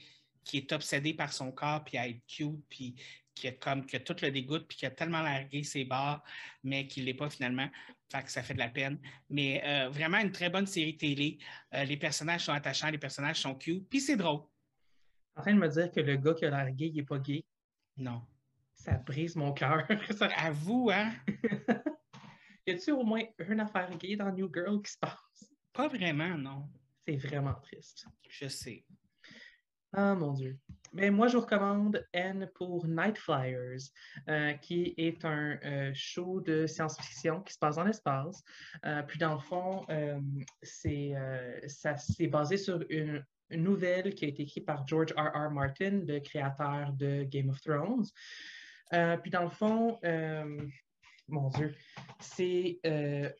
[0.45, 2.97] qui est obsédé par son corps, puis à être cute, puis
[3.35, 6.25] qui a, comme, que tout le dégoûte, puis qui a tellement largué ses barres,
[6.65, 7.69] mais qui ne l'est pas finalement.
[8.11, 8.99] Fait que ça fait de la peine.
[9.29, 11.39] Mais euh, vraiment une très bonne série télé.
[11.75, 14.41] Euh, les personnages sont attachants, les personnages sont cute, puis c'est drôle.
[15.37, 17.19] En train de me dire que le gars qui a l'air gay, il n'est pas
[17.19, 17.45] gay.
[17.97, 18.23] Non.
[18.75, 19.87] Ça brise mon cœur.
[20.37, 21.13] À vous, hein?
[22.67, 25.53] y a-t-il au moins une affaire gay dans New Girl qui se passe?
[25.73, 26.69] Pas vraiment, non.
[27.07, 28.07] C'est vraiment triste.
[28.29, 28.85] Je sais.
[29.93, 30.59] Ah mon Dieu.
[30.95, 33.91] Ben, moi, je vous recommande N pour Night Flyers,
[34.29, 38.43] euh, qui est un euh, show de science-fiction qui se passe dans l'espace.
[38.87, 39.87] Euh, puis, dans le fond,
[40.63, 41.15] c'est,
[42.31, 45.31] basé sur une, nouvelle qui a été écrite par George R.
[45.35, 45.51] R.
[45.51, 48.05] Martin, le créateur de Game of Thrones.
[49.23, 49.99] puis, dans le fond,
[51.29, 51.75] mon Dieu,
[52.21, 52.81] c'est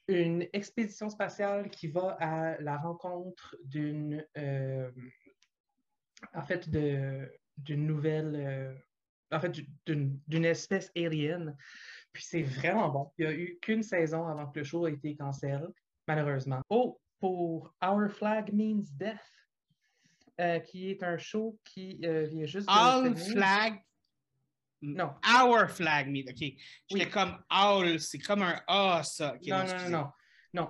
[0.09, 4.25] une expédition spatiale qui va à la rencontre d'une
[6.35, 6.69] en fait,
[7.59, 8.75] d'une nouvelle, euh,
[9.37, 11.57] en fait, d'une espèce alien.
[12.13, 13.13] Puis c'est vraiment bon.
[13.19, 15.67] Il n'y a eu qu'une saison avant que le show ait été cancellé,
[16.07, 16.61] malheureusement.
[16.71, 19.21] Oh, pour Our Flag Means Death,
[20.41, 22.73] euh, qui est un show qui euh, vient juste de.
[22.73, 23.83] Our Flag.
[24.81, 25.15] Non.
[25.27, 26.31] Our Flag Means.
[26.31, 26.53] OK.
[26.89, 29.37] J'étais comme Owl, c'est comme un A, ça.
[29.47, 30.11] non, non, non, non.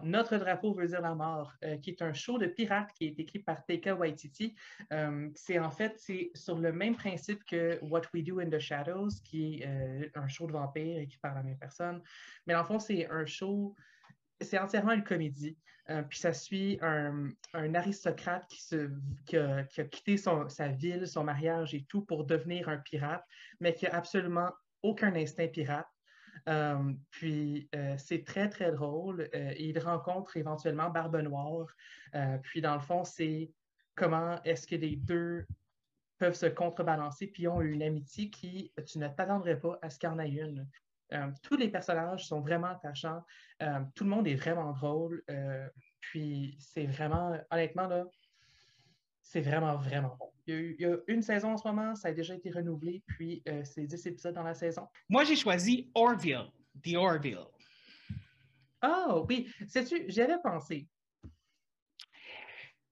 [0.03, 3.18] Notre drapeau veut dire la mort, euh, qui est un show de pirates qui est
[3.18, 4.55] écrit par Taika Waititi.
[4.93, 8.59] Euh, c'est en fait c'est sur le même principe que What We Do in the
[8.59, 12.03] Shadows, qui est euh, un show de vampires écrit par la même personne.
[12.47, 13.74] Mais en fond, c'est un show,
[14.41, 15.57] c'est entièrement une comédie.
[16.09, 18.91] puis ça suit un, aristocrate qui, se,
[19.36, 23.24] a, quitté sa ville, son mariage et tout pour devenir un pirate,
[23.61, 24.51] mais qui a absolument
[24.82, 25.86] aucun instinct pirate.
[26.49, 29.28] Euh, puis euh, c'est très, très drôle.
[29.34, 31.66] Euh, il rencontre éventuellement Barbe Noire.
[32.43, 33.51] puis dans le fond, c'est
[33.95, 35.47] comment est-ce que les deux
[36.18, 40.09] peuvent se contrebalancer, puis ont une amitié qui, tu ne t'attendrais pas à ce qu'il
[40.09, 40.68] y en ait une.
[41.43, 43.22] tous les personnages sont vraiment attachants.
[43.95, 45.22] tout le monde est vraiment drôle.
[46.01, 48.05] puis c'est vraiment, honnêtement, là,
[49.22, 50.32] c'est vraiment, vraiment bon.
[50.49, 53.62] Il y, a une saison en ce moment, ça a déjà été renouvelé, puis euh,
[53.64, 54.88] c'est 10 épisodes dans la saison.
[55.07, 56.46] Moi, j'ai choisi Orville,
[56.82, 57.44] The Orville.
[58.82, 59.53] Oh, oui.
[59.66, 60.88] Sais-tu, j'y avais pensé.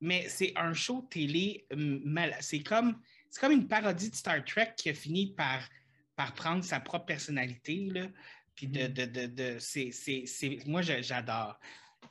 [0.02, 2.36] Mais c'est un show télé hum, mal.
[2.40, 3.00] C'est comme,
[3.40, 5.66] comme une parodie de Star Trek qui a fini par,
[6.14, 7.88] par prendre sa propre personnalité.
[7.90, 8.08] Là.
[8.54, 11.58] Puis de, de, de, de c'est, moi, j'adore.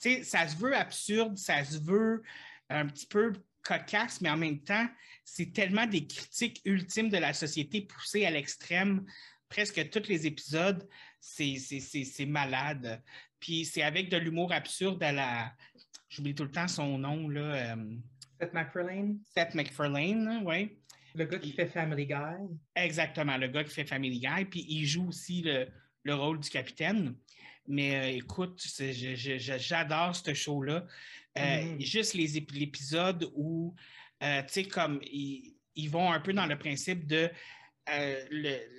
[0.02, 2.24] Tu sais, ça se veut absurde, ça se veut
[2.70, 3.34] un petit peu
[3.66, 4.88] cocasse, mais en même temps,
[5.24, 9.06] c'est tellement des critiques ultimes de la société poussées à l'extrême.
[9.50, 10.88] Presque tous les épisodes,
[11.20, 13.02] c'est malade.
[13.40, 15.54] Puis c'est avec de l'humour absurde à la.
[16.10, 17.74] J'oublie tout le temps son nom, là.
[17.74, 17.96] Euh,
[18.40, 19.20] Seth MacFarlane.
[19.36, 20.78] Seth MacFarlane, oui.
[21.16, 22.58] Le gars qui fait Family Guy.
[22.76, 24.46] Exactement, le gars qui fait Family Guy.
[24.46, 25.68] Puis il joue aussi le,
[26.04, 27.16] le rôle du capitaine.
[27.68, 28.62] Mais euh, écoute,
[29.58, 30.86] j'adore ce show-là.
[31.38, 31.82] Euh, mm-hmm.
[31.82, 33.76] Juste l'épisode où,
[34.24, 37.30] euh, tu sais, comme ils, vont un peu dans le principe de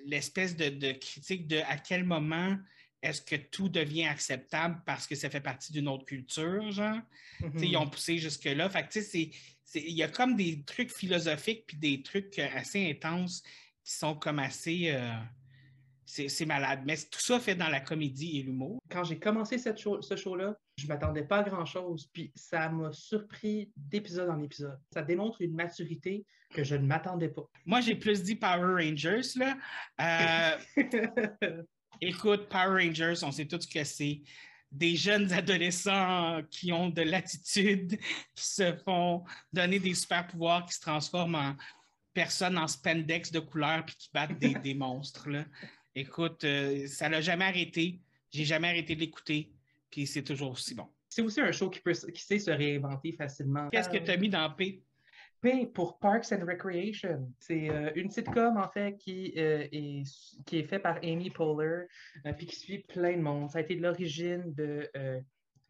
[0.07, 2.57] l'espèce de, critique de à quel moment
[3.02, 6.98] est-ce que tout devient acceptable parce que ça fait partie d'une autre culture, genre.
[7.40, 7.76] Ils mm-hmm.
[7.76, 8.68] ont poussé jusque-là.
[8.70, 9.30] Fait tu sais,
[9.74, 13.42] il y a comme des trucs philosophiques puis des trucs assez intenses
[13.84, 14.92] qui sont comme assez
[16.07, 16.82] c'est malade.
[16.86, 18.80] Mais tout ça fait dans la comédie et l'humour.
[18.88, 23.72] Quand j'ai commencé cette ce show-là, Je m'attendais pas à grand-chose, puis ça m'a surpris
[23.77, 24.79] d'épisode en épisode.
[24.93, 27.49] Ça démontre une maturité que je ne m'attendais pas.
[27.64, 29.57] Moi, j'ai plus dit Power Rangers, là.
[31.43, 31.62] Euh,
[32.01, 34.20] écoute, Power Rangers, on sait tous que c'est
[34.70, 37.99] des jeunes adolescents qui ont de l'attitude,
[38.35, 41.57] qui se font donner des super pouvoirs, qui se transforment en
[42.12, 45.29] personnes en spandex de couleur puis qui battent des, monstres.
[45.29, 45.45] Là.
[45.95, 48.01] Écoute, euh, ça l'a jamais arrêté.
[48.31, 49.53] J'ai jamais arrêté de l'écouter.
[49.97, 50.86] Puis c'est toujours aussi bon.
[51.09, 53.70] C'est aussi un show qui, peut, qui sait se réinventer facilement.
[53.70, 54.82] Qu'est-ce que tu as mis dans P?
[55.40, 57.32] P pour Parks and Recreation.
[57.38, 60.03] C'est euh, une sitcom, en fait, qui, euh, est,
[60.44, 61.86] qui est faite par Amy Poehler,
[62.36, 63.49] puis qui suit plein de monde.
[63.51, 64.90] Ça a été l'origine de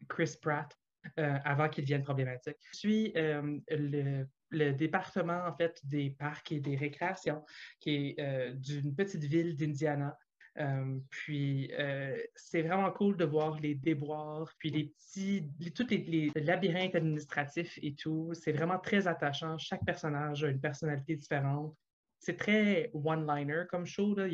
[0.09, 0.77] Chris Pratt.
[1.15, 2.57] avant qu'il devienne problématique.
[2.73, 7.43] Suit le le département en fait des parcs et des récréations,
[7.79, 10.17] qui est euh, d'une petite ville d'Indiana.
[10.59, 16.31] Euh, puis euh, c'est vraiment cool de voir les déboires, puis les petits, tous les,
[16.35, 18.31] labyrinthes administratifs et tout.
[18.33, 19.57] C'est vraiment très attachant.
[19.57, 21.75] Chaque personnage a une personnalité différente.
[22.19, 24.15] C'est très one-liner comme show.
[24.15, 24.27] Là.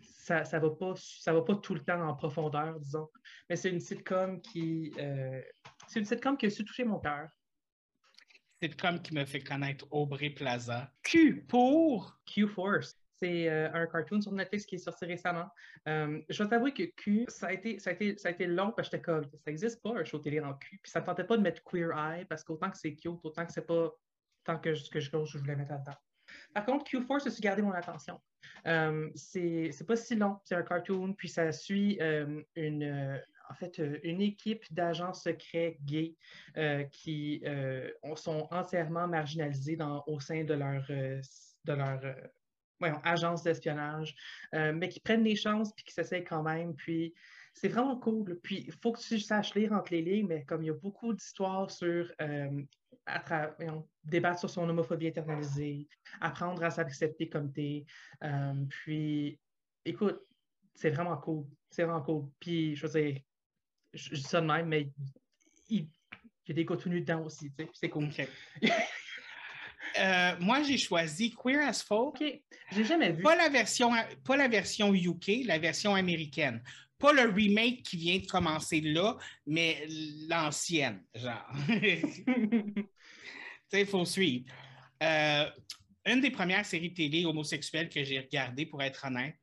[0.00, 3.08] ça ne va, pas, ça va pas tout le temps en profondeur, disons.
[3.50, 4.92] Mais c'est une sitcom qui.
[5.88, 7.28] c'est une sitcom qui a su toucher mon cœur.
[8.62, 10.90] C'est comme qui me fait connaître Aubrey Plaza.
[11.02, 12.18] Q pour?
[12.24, 12.96] Q-Force.
[13.18, 15.48] C'est euh, un cartoon sur Netflix qui est sorti récemment.
[15.88, 18.46] Euh, je dois t'avouer que Q, ça a été, ça a été, ça a été
[18.46, 20.78] long parce que j'étais comme, ça n'existe pas un show télé en Q.
[20.82, 23.46] Puis ça ne tentait pas de mettre Queer Eye parce qu'autant que c'est cute, autant
[23.46, 23.90] que c'est pas
[24.44, 25.96] tant que, que je, je voulais mettre là-dedans.
[26.52, 28.20] Par contre, Q-Force a su garder mon attention?
[28.66, 33.80] Euh, c'est pas si long, c'est un cartoon, puis ça suit euh, une, en fait,
[34.02, 36.16] une équipe d'agents secrets gays
[36.92, 37.42] qui
[38.16, 42.00] sont entièrement marginalisés dans, au sein de leur, de leur
[42.80, 44.14] agence d'espionnage,
[44.52, 46.74] mais qui prennent des chances puis qui s'essayent quand même.
[46.74, 47.14] Puis
[47.54, 48.38] c'est vraiment cool.
[48.42, 50.74] Puis il faut que tu saches lire entre les lignes, mais comme il y a
[50.74, 52.12] beaucoup d'histoires sur
[54.04, 55.88] débattre sur son homophobie internalisée,
[56.20, 57.84] apprendre à s'accepter comme t'es.
[58.68, 59.38] puis
[59.84, 60.20] écoute,
[60.74, 61.46] c'est vraiment cool.
[61.70, 62.28] C'est vraiment cool.
[62.38, 63.20] Puis je veux dire,
[63.94, 64.90] je, dis ça de même, mais
[65.68, 65.88] il,
[66.48, 68.08] y a des gars dedans aussi, tu sais, c'est cool.
[69.98, 72.20] Euh, moi, j'ai choisi Queer as Folk.
[72.20, 72.40] OK.
[72.72, 73.22] J'ai jamais vu.
[73.22, 73.90] Pas la, version,
[74.24, 76.62] pas la version UK, la version américaine.
[76.98, 79.16] Pas le remake qui vient de commencer là,
[79.46, 79.86] mais
[80.28, 81.50] l'ancienne, genre.
[81.68, 82.88] tu
[83.70, 84.46] sais, il faut suivre.
[85.02, 85.50] Euh,
[86.06, 89.36] une des premières séries télé homosexuelles que j'ai regardées, pour être honnête,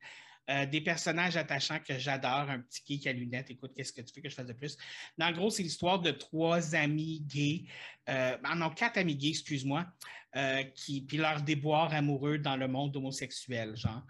[0.50, 4.14] euh, des personnages attachants que j'adore, un petit geek à lunettes, écoute, qu'est-ce que tu
[4.14, 4.78] fais que je fasse de plus?
[5.18, 7.64] Dans le gros, c'est l'histoire de trois amis gays,
[8.10, 9.86] euh, ah non, quatre amis gays, excuse-moi,
[10.36, 14.04] euh, qui, puis leur déboire amoureux dans le monde homosexuel, genre.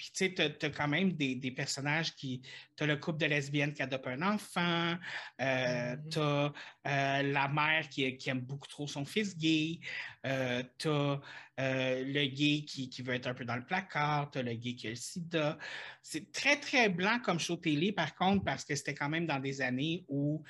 [0.00, 2.40] Puis, tu sais, tu as, quand même des, personnages qui.
[2.74, 4.96] Tu as le couple de lesbiennes qui adopte un enfant,
[5.42, 6.52] euh, tu as
[6.86, 9.78] euh, la mère qui, aime beaucoup trop son fils gay,
[10.24, 11.20] euh, tu as
[11.58, 14.86] le gay qui, veut être un peu dans le placard, tu as le gay qui
[14.86, 15.58] a le sida.
[16.02, 19.38] C'est très, très blanc comme show télé, par contre, parce que c'était quand même dans
[19.38, 20.42] des années où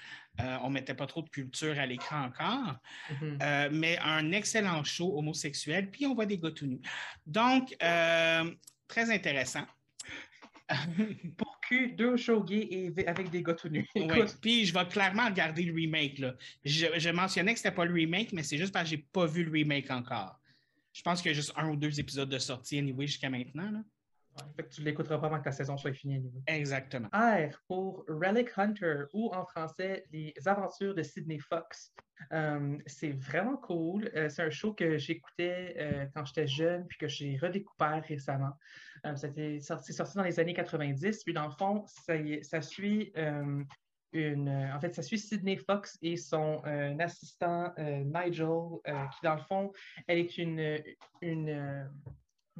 [0.63, 2.77] on ne mettait pas trop de culture à l'écran encore,
[3.11, 3.71] mm-hmm.
[3.71, 6.81] mais un excellent show homosexuel, puis on voit des gars tout nus.
[7.27, 7.75] Donc,
[8.91, 9.65] Très intéressant.
[11.37, 13.89] Pour Q, deux shows gays avec des gars tout nus.
[14.43, 16.19] Puis je vais clairement regarder le remake.
[16.19, 16.35] Là.
[16.65, 19.45] Je, mentionnais que c'était pas le remake, mais c'est juste parce que j'ai pas vu
[19.45, 20.41] le remake encore.
[20.93, 23.71] Je pense qu'il y a juste un ou deux épisodes de sortie anyway jusqu'à maintenant.
[23.71, 23.79] Là.
[24.57, 26.23] Fait que tu l'écouteras pas avant que ta saison soit finie.
[26.47, 27.09] Exactement.
[27.13, 31.93] R pour Relic Hunter ou en français Les aventures de Sidney Fox.
[32.33, 34.11] Euh, c'est vraiment cool.
[34.15, 38.53] Euh, c'est un show que j'écoutais euh, quand j'étais jeune puis que j'ai redécouvert récemment.
[39.17, 41.25] C'était sorti, sorti, dans les années 90.
[41.25, 43.15] Puis dans le fond, ça, ça suit
[44.13, 46.61] une, en fait, ça suit Sidney Fox et son
[46.99, 49.73] assistant Nigel, qui dans le fond,
[50.07, 50.83] elle est une,
[51.23, 51.89] une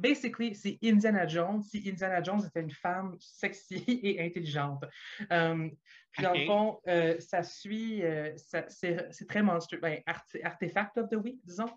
[0.01, 4.83] basically, c'est Indiana Jones si Indiana Jones était une femme sexy et intelligente.
[5.31, 5.69] Euh,
[6.11, 9.79] puis dans le fond, euh, ça suit, euh, c'est très monstrueux.
[9.79, 10.01] Ben,
[10.43, 11.69] artefact of the week, disons.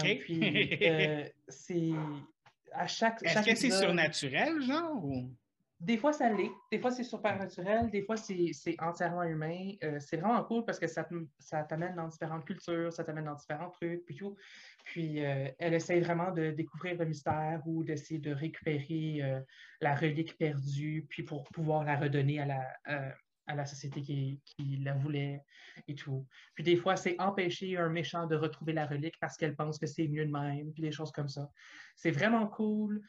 [0.00, 1.90] Puis c'est
[2.72, 3.22] à chaque.
[3.22, 5.04] Est-ce que c'est surnaturel, genre?
[5.78, 6.50] Des fois, ça l'est.
[6.70, 7.90] Des fois, c'est super naturel.
[7.90, 9.72] Des fois, c'est entièrement humain.
[9.98, 11.06] c'est vraiment cool parce que ça,
[11.38, 14.36] ça t'amène dans différentes cultures, ça t'amène dans différents trucs, puis tout.
[14.82, 19.40] Puis euh, elle essaie vraiment de découvrir le mystère ou d'essayer de récupérer euh,
[19.80, 23.10] la relique perdue, puis pour pouvoir la redonner à la, euh,
[23.46, 25.42] à la société qui, qui, la voulait
[25.88, 26.26] et tout.
[26.54, 29.86] Puis des fois, c'est empêcher un méchant de retrouver la relique parce qu'elle pense que
[29.86, 31.48] c'est mieux de même, puis des choses comme ça.
[31.96, 33.02] C'est vraiment cool.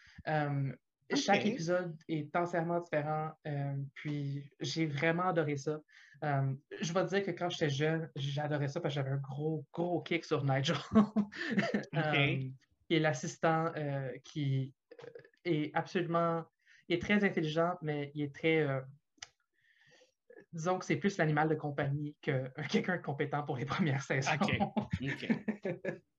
[1.15, 3.31] Chaque épisode est entièrement différent.
[3.47, 5.79] euh, puis j'ai vraiment adoré ça.
[6.23, 9.17] Euh, je vais te dire que quand j'étais jeune, j'adorais ça parce que j'avais un
[9.17, 10.77] gros, gros kick sur Nigel.
[11.95, 12.37] Euh,
[12.87, 14.73] qui est l'assistant euh, qui
[15.03, 15.09] euh,
[15.45, 16.43] est absolument.
[16.87, 18.59] Il est très intelligent, mais il est très.
[18.59, 18.81] euh,
[20.51, 24.31] disons que c'est plus l'animal de compagnie que quelqu'un de compétent pour les premières saisons.
[24.41, 24.59] OK.
[25.01, 25.29] OK.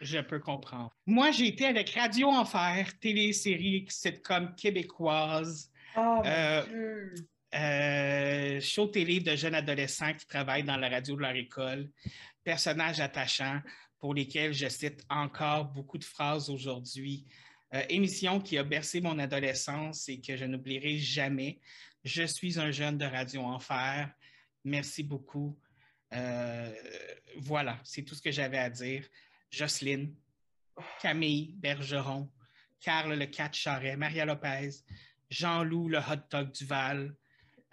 [0.00, 0.90] Je peux comprendre.
[1.06, 7.14] Moi, j'ai été avec Radio Enfer, télésérie sitcom québécoise, Oh, mon Euh, Dieu!
[7.54, 11.90] euh, show télé de jeunes adolescents qui travaillent dans la radio de leur école,
[12.44, 13.60] personnages attachants
[13.98, 17.24] pour lesquels je cite encore beaucoup de phrases aujourd'hui.
[17.74, 21.58] Euh, émission qui a bercé mon adolescence et que je n'oublierai jamais.
[22.04, 24.08] Je suis un jeune de Radio Enfer.
[24.64, 25.58] Merci beaucoup.
[26.12, 26.72] Euh,
[27.38, 29.04] voilà, c'est tout ce que j'avais à dire.
[29.50, 30.14] Jocelyne,
[31.00, 32.30] Camille Bergeron,
[32.80, 34.70] Carl le Cat Charret, Maria Lopez,
[35.30, 37.14] Jean-Loup le hot dog du Val.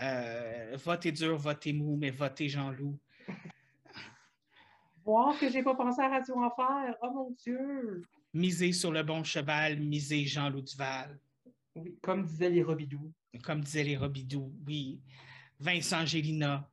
[0.01, 2.99] Euh, votez dur, votez mou, mais votez Jean-Loup.
[5.05, 6.95] Voir que j'ai pas pensé à Radio Enfer!
[7.01, 8.03] Oh mon Dieu!
[8.34, 11.19] Misez sur le bon cheval, misez Jean-Loup Duval.
[11.76, 13.13] Oui, comme disaient les Robidoux.
[13.43, 15.01] Comme disaient les Robidoux, oui.
[15.59, 16.69] Vincent Gélina.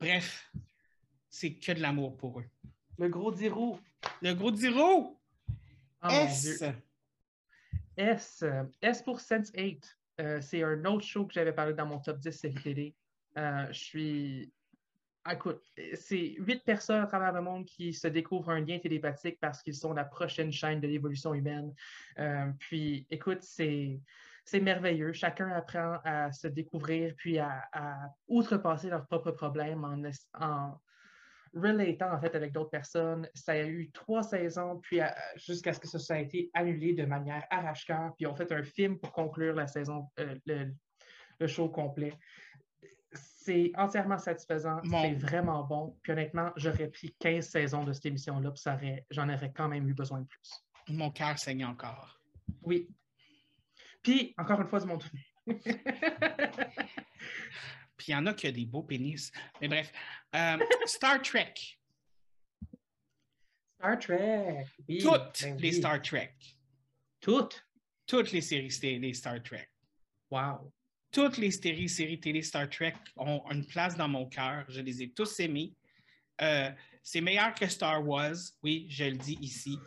[0.00, 0.52] Bref,
[1.30, 2.46] c'est que de l'amour pour eux.
[2.98, 3.78] Le gros Dirou.
[4.22, 5.18] Le gros Diro!
[6.02, 6.08] Oh.
[6.08, 6.62] S!
[7.96, 8.44] S,
[8.82, 9.82] S pour Sense8.
[10.20, 12.94] Euh, c'est un autre show que j'avais parlé dans mon top 10 série télé.
[13.36, 14.52] Euh, je suis.
[15.30, 15.62] Écoute,
[15.94, 19.74] c'est huit personnes à travers le monde qui se découvrent un lien télépathique parce qu'ils
[19.74, 21.72] sont la prochaine chaîne de l'évolution humaine.
[22.18, 24.00] Euh, puis, écoute, c'est.
[24.46, 25.14] C'est merveilleux.
[25.14, 30.78] Chacun apprend à se découvrir puis à, à outrepasser leurs propres problèmes en, es- en
[31.54, 33.28] relatant en fait avec d'autres personnes.
[33.34, 37.04] Ça a eu trois saisons, puis à- jusqu'à ce que ça soit été annulé de
[37.04, 40.74] manière arrache-cœur, puis on fait un film pour conclure la saison, euh, le,
[41.40, 42.12] le show complet.
[43.12, 45.96] C'est entièrement satisfaisant, c'est vraiment bon.
[46.02, 49.68] Puis honnêtement, j'aurais pris 15 saisons de cette émission-là, puis ça aurait- j'en aurais quand
[49.68, 50.64] même eu besoin de plus.
[50.88, 52.20] Mon cœur saigne encore.
[52.62, 52.88] Oui.
[54.02, 55.02] Puis, encore une fois, du monde.
[58.04, 59.32] Puis il y en a qui ont des beaux pénis.
[59.62, 59.90] Mais bref,
[60.34, 61.54] euh, Star Trek.
[63.78, 64.66] Star Trek.
[64.86, 65.74] oui, Toutes ben les oui.
[65.76, 66.34] Star Trek.
[67.18, 67.66] Toutes?
[68.06, 69.70] Toutes les séries télé Star Trek.
[70.30, 70.70] Wow.
[71.10, 74.66] Toutes les séries, séries télé Star Trek ont une place dans mon cœur.
[74.68, 75.72] Je les ai tous aimées.
[76.42, 76.70] Euh,
[77.02, 79.78] c'est meilleur que Star Wars, oui, je le dis ici.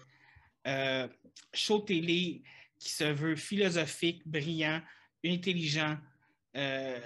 [0.65, 1.07] Euh,
[1.53, 2.41] show télé
[2.79, 4.81] qui se veut philosophique, brillant,
[5.23, 5.99] intelligent.
[6.57, 6.99] Euh,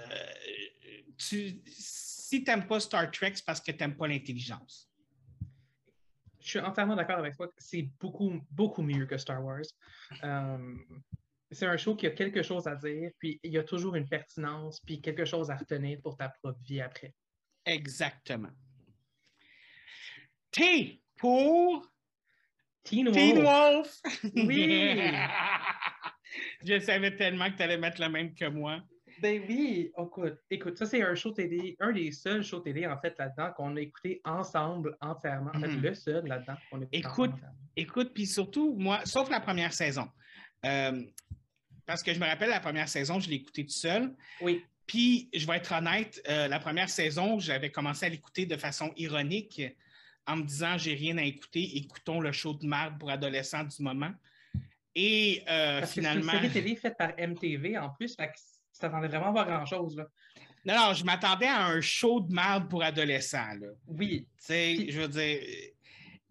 [1.17, 4.89] tu, si tu n'aimes pas Star Trek, c'est parce que tu n'aimes pas l'intelligence.
[6.39, 7.47] Je suis entièrement d'accord avec toi.
[7.57, 9.61] C'est beaucoup, beaucoup mieux que Star Wars.
[10.23, 10.75] Euh,
[11.51, 14.07] c'est un show qui a quelque chose à dire, puis il y a toujours une
[14.07, 17.13] pertinence, puis quelque chose à retenir pour ta propre vie après.
[17.65, 18.49] Exactement.
[20.49, 21.85] T pour
[22.83, 24.01] Teen Teen Wolf.
[24.03, 24.33] Wolf.
[24.35, 25.01] Oui.
[26.65, 28.81] Je savais tellement que tu allais mettre le même que moi.
[29.21, 32.97] Ben oui, écoute, écoute, ça c'est un show télé, un des seuls shows télé en
[32.99, 35.51] fait là-dedans qu'on a écouté ensemble entièrement.
[35.53, 35.81] En fait, Mhm.
[35.81, 37.53] le seul là-dedans qu'on a écouté Écoute, ensemble.
[37.75, 40.09] Écoute, puis surtout, moi, sauf la première saison.
[40.65, 41.03] Euh,
[41.85, 44.13] parce que je me rappelle, la première saison, je l'ai écoutée tout seul.
[44.41, 48.57] Oui, Puis, je vais être honnête, euh, la première saison, j'avais commencé à l'écouter de
[48.57, 49.61] façon ironique
[50.27, 53.81] en me disant j'ai rien à écouter, écoutons le show de marde pour adolescents du
[53.83, 54.11] moment.
[54.95, 56.33] Et euh, parce finalement.
[56.33, 58.31] que c'est une série télé faite par MTV en plus, fait
[58.81, 59.95] t'attendais vraiment pas grand-chose.
[59.97, 60.05] là.
[60.65, 63.53] Non, non, je m'attendais à un show de marde pour adolescents.
[63.59, 63.67] Là.
[63.87, 65.39] Oui, Tu sais, Puis- je veux dire.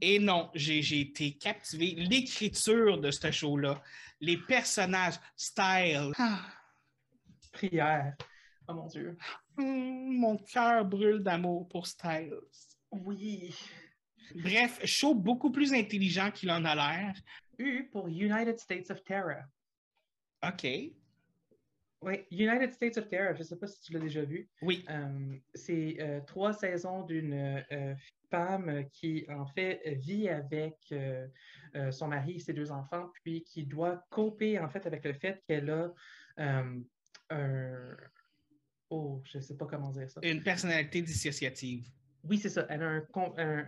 [0.03, 1.95] Et non, j'ai j'ai été captivé.
[1.97, 3.83] L'écriture de ce show-là,
[4.21, 6.13] les personnages, style.
[6.17, 6.47] Ah,
[7.53, 8.15] prière.
[8.69, 9.19] Oh mon Dieu.
[9.59, 12.33] hum, mon cœur brûle d'amour pour Styles.
[12.93, 13.55] Oui.
[14.37, 17.15] Bref, show beaucoup plus intelligent qu'il en a l'air.
[17.59, 19.43] U pour United States of Terror.
[20.47, 20.67] OK.
[22.03, 24.49] Oui, United States of Terror, je ne sais pas si tu l'as déjà vu.
[24.63, 24.85] Oui.
[24.89, 27.35] Euh, c'est euh, trois saisons d'une
[27.71, 27.95] euh,
[28.31, 30.77] femme qui, en fait, vit avec
[31.91, 35.43] son mari et ses deux enfants, puis qui doit coper, en fait, avec le fait
[35.47, 35.93] qu'elle a
[36.39, 36.81] un...
[38.89, 40.21] Oh, je ne sais pas comment dire ça.
[40.25, 41.87] Une personnalité dissociative.
[42.25, 42.67] Oui, c'est ça.
[42.69, 43.01] Elle a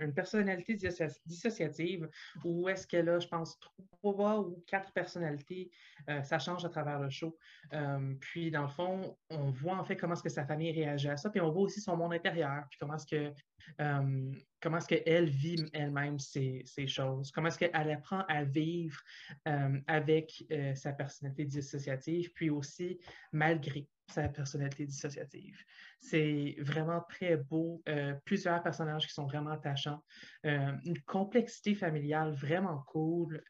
[0.00, 2.09] une personnalité dissocia- dissociative
[2.44, 3.59] où est-ce qu'elle a, je pense,
[3.92, 5.70] trois ou quatre personnalités.
[6.09, 7.36] Euh, ça change à travers le show.
[7.72, 11.09] Euh, puis, dans le fond, on voit en fait comment est-ce que sa famille réagit
[11.09, 11.30] à ça.
[11.30, 12.64] Puis, on voit aussi son monde intérieur.
[12.68, 13.32] Puis, comment est-ce que
[13.80, 19.00] euh, comment est-ce qu'elle vit elle-même ces, choses, comment est-ce qu'elle apprend à vivre
[19.48, 22.98] euh, avec euh, sa personnalité dissociative, puis aussi
[23.32, 25.58] malgré sa personnalité dissociative?
[26.00, 27.82] C'est vraiment très beau,
[28.24, 30.02] plusieurs personnages qui sont vraiment attachants,
[30.42, 33.42] une complexité familiale vraiment cool,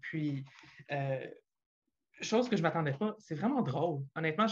[0.00, 0.44] puis
[2.20, 4.02] chose que je ne m'attendais pas, c'est vraiment drôle.
[4.14, 4.46] Honnêtement,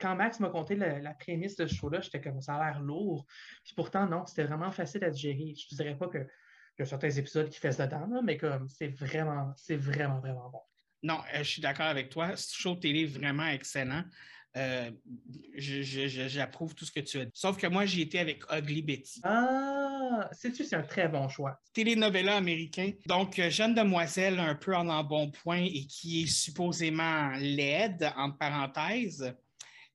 [0.00, 3.26] quand Max m'a conté la, prémisse de ce show-là, j'étais comme ça a l'air lourd.
[3.64, 5.54] Puis pourtant, non, c'était vraiment facile à digérer.
[5.56, 6.26] Je ne dirais pas que
[6.78, 10.50] y a certains épisodes qui fessent dedans, là, mais comme c'est vraiment, c'est vraiment, vraiment
[10.50, 10.60] bon.
[11.02, 12.36] Non, euh, je suis d'accord avec toi.
[12.36, 14.04] Ce show télé est vraiment excellent.
[14.56, 14.90] Euh,
[15.56, 17.30] j'approuve tout ce que tu as dit.
[17.34, 19.20] Sauf que moi, j'y étais avec Ugly Betty.
[19.22, 19.85] Ah,
[20.32, 21.60] c'est un très bon choix.
[21.72, 22.92] Télénovela américain.
[23.06, 29.34] Donc, euh, jeune demoiselle un peu en embonpoint et qui est supposément laide, entre parenthèses,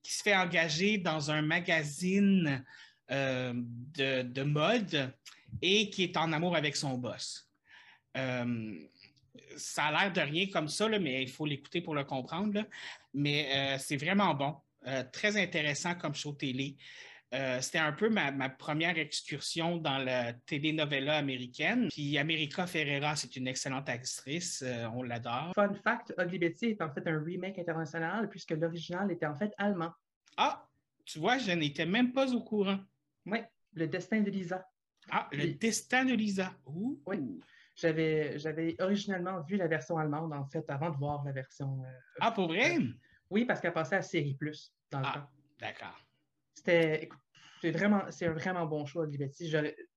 [0.02, 2.64] qui se fait engager dans un magazine
[3.10, 5.14] euh, de, mode
[5.60, 7.48] et qui est en amour avec son boss.
[8.14, 12.64] ça a l'air de rien comme ça, mais il faut l'écouter pour le comprendre
[13.14, 14.54] mais euh, c'est vraiment bon.
[14.86, 16.76] Euh, très intéressant comme show télé.
[17.32, 21.88] Euh, c'était un peu ma, première excursion dans la telenovela américaine.
[21.88, 24.64] Puis America Ferrera, c'est une excellente actrice,
[24.94, 25.52] on l'adore.
[25.54, 29.52] Fun fact, Ugly Betty est en fait un remake international puisque l'original était en fait
[29.56, 29.92] allemand.
[30.36, 30.66] Ah,
[31.04, 32.78] tu vois, je n'étais même pas au courant.
[33.26, 33.38] Oui,
[33.74, 34.66] Le Destin de Lisa.
[35.10, 36.52] Ah, Le Destin de Lisa.
[36.66, 37.40] Oui.
[37.74, 41.82] J'avais, j'avais originellement vu la version allemande, en fait, avant de voir la version.
[41.84, 41.88] Euh,
[42.20, 42.76] ah, pour vrai?
[42.78, 42.86] Euh,
[43.30, 45.30] oui, parce qu'elle passait à Série Plus dans le ah, temps.
[45.58, 45.98] D'accord.
[46.54, 47.08] C'était.
[47.62, 49.48] C'est vraiment, c'est un vraiment bon choix, Liberty.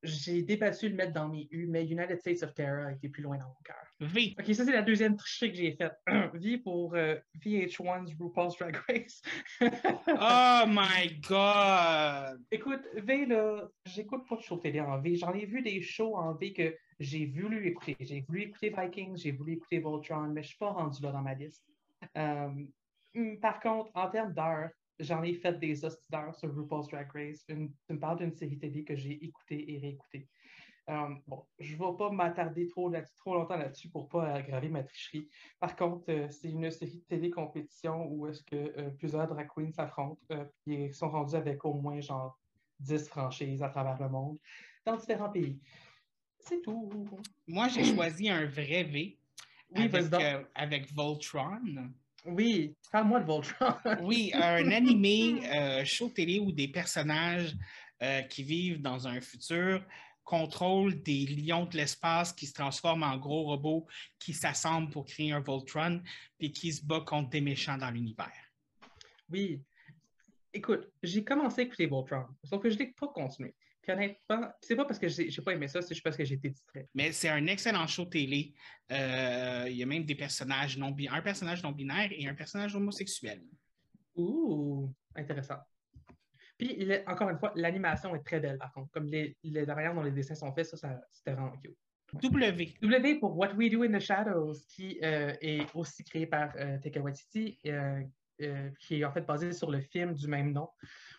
[0.03, 3.23] J'ai débattu le mettre dans mes U, mais United States of Terror a été plus
[3.23, 3.83] loin dans mon cœur.
[4.01, 4.35] V.
[4.37, 5.95] OK, ça, c'est la deuxième tricherie que j'ai faite.
[6.35, 9.19] V pour euh, VH1's RuPaul's Drag Race.
[9.61, 12.39] oh my God!
[12.51, 15.15] Écoute, V, là, j'écoute pas de show télé en V.
[15.15, 17.97] J'en ai vu des shows en V que j'ai voulu écouter.
[17.99, 21.11] J'ai voulu écouter Vikings, j'ai voulu écouter Voltron, mais je ne suis pas rendu là
[21.11, 21.65] dans ma liste.
[22.15, 22.49] Euh,
[23.15, 24.69] hmm, par contre, en termes d'heures,
[24.99, 27.43] j'en ai fait des hosties d'heures sur RuPaul's Drag Race.
[27.49, 30.29] Une, tu me parles d'une série télé que j'ai écoutée et réécoutée.
[30.89, 34.69] Euh, bon, je ne vais pas m'attarder trop, trop longtemps là-dessus pour ne pas aggraver
[34.69, 35.27] ma tricherie.
[35.59, 39.71] Par contre, euh, c'est une série de télé compétition où est-ce que plusieurs drag queens
[39.71, 40.21] s'affrontent
[40.67, 42.39] et sont rendus avec au moins genre
[42.79, 44.37] 10 franchises à travers le monde
[44.85, 45.59] dans différents pays.
[46.39, 46.89] C'est tout.
[47.47, 49.17] Moi, j'ai choisi un vrai V
[49.73, 51.91] avec, euh, avec, Voltron.
[52.25, 53.73] Oui, parle-moi de Voltron.
[54.01, 57.55] oui, un animé euh, show télé où des personnages
[58.01, 59.85] euh, qui vivent dans un futur
[60.23, 63.85] contrôlent des lions de l'espace qui se transforment en gros robots
[64.17, 66.01] qui s'assemblent pour créer un Voltron
[66.39, 68.31] puis qui se battent contre des méchants dans l'univers.
[69.29, 69.61] Oui.
[70.51, 73.53] Écoute, j'ai commencé à écouter Voltron, sauf que je n'ai pas continué
[73.89, 76.49] honnêtement, c'est pas parce que j'ai pas aimé ça, c'est juste parce que j'ai été
[76.49, 76.87] distrait.
[76.93, 78.53] Mais c'est un excellent show télé.
[78.91, 82.75] Euh, il y a même des personnages non un personnage non binaire et un personnage
[82.75, 83.41] homosexuel.
[84.15, 85.59] Ouh, intéressant.
[86.57, 88.89] Puis, encore une fois, l'animation est très belle, par contre.
[88.91, 91.75] Comme les, la manière dont les dessins sont faits, ça, ça c'était vraiment cute.
[92.13, 92.73] W.
[92.81, 96.77] W pour What We Do in the Shadows, qui euh, est aussi créé par euh,
[96.77, 98.01] Taika Waititi, euh,
[98.79, 100.69] qui est en fait basé sur le film du même nom,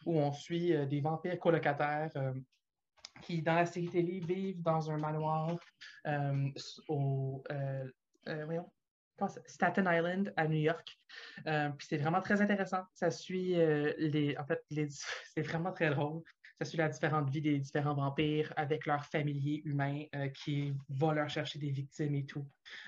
[0.04, 2.10] où on suit des vampires colocataires
[3.22, 5.56] qui, dans la série télé, vivent dans un manoir
[6.06, 6.48] euh,
[6.88, 7.84] au euh,
[8.28, 8.60] euh,
[9.46, 10.98] Staten Island à New York.
[11.80, 12.82] c'est vraiment très intéressant.
[12.92, 14.36] Ça suit les.
[14.38, 14.88] En fait, les,
[15.34, 16.22] c'est vraiment très drôle
[16.58, 21.12] ça suit la différente vie des différents vampires avec leurs familiers humains euh, qui vont
[21.12, 22.46] leur chercher des victimes et tout.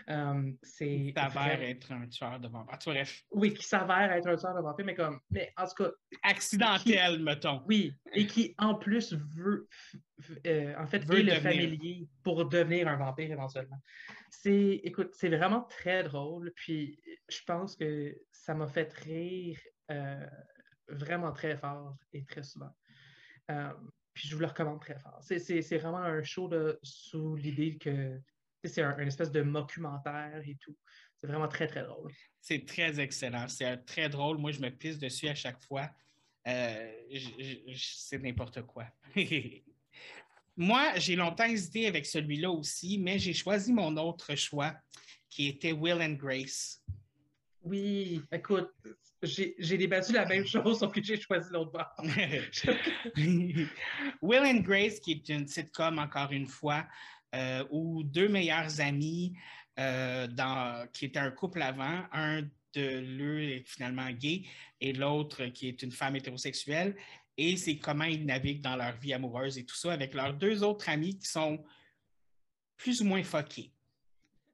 [0.08, 2.78] Euh, c'est s'avère être un tueur de vampires.
[2.86, 3.24] Bref.
[3.30, 5.90] Oui, qui s'avère être un tueur de vampires, mais comme, mais en tout cas.
[6.22, 7.62] Accidentel, mettons.
[7.66, 9.68] Oui, et qui en plus veut,
[10.46, 13.80] euh, en fait, veut le familier pour devenir un vampire éventuellement.
[14.30, 16.98] C'est, écoute, c'est vraiment très drôle, puis
[17.28, 19.58] je pense que ça m'a fait rire
[20.88, 22.70] vraiment très fort et très souvent.
[23.50, 23.72] Euh,
[24.12, 25.18] puis je vous le recommande très fort.
[25.22, 26.50] C'est vraiment un show
[26.82, 28.20] sous l'idée que
[28.64, 30.76] c'est un, une espèce de documentaire et tout.
[31.16, 32.12] C'est vraiment très, très drôle.
[32.40, 33.48] C'est très excellent.
[33.48, 34.38] C'est très drôle.
[34.38, 35.90] Moi, je me pisse dessus à chaque fois.
[36.46, 36.92] Euh,
[37.76, 38.86] c'est n'importe quoi.
[40.56, 44.74] Moi, j'ai longtemps hésité avec celui-là aussi, mais j'ai choisi mon autre choix,
[45.28, 46.82] qui était Will and Grace.
[47.62, 48.72] Oui, écoute,
[49.22, 51.92] j'ai débattu la même chose, sauf que j'ai choisi l'autre bord.
[54.22, 56.86] Will and Grace, qui est une sitcom, encore une fois,
[57.34, 59.36] euh, où deux meilleurs amis,
[59.78, 62.42] euh, dans, qui étaient un couple avant, un
[62.74, 64.44] de l'eux est finalement gay
[64.80, 66.94] et l'autre qui est une femme hétérosexuelle.
[67.36, 70.62] et c'est comment ils naviguent dans leur vie amoureuse et tout ça avec leurs deux
[70.62, 71.64] autres amis qui sont
[72.76, 73.72] plus ou moins fuckés.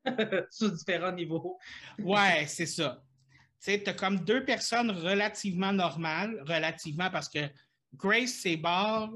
[0.50, 1.58] Sur différents niveaux.
[1.98, 3.03] ouais, c'est ça.
[3.64, 7.48] Tu as comme deux personnes relativement normales, relativement parce que
[7.94, 9.10] Grace, c'est barre.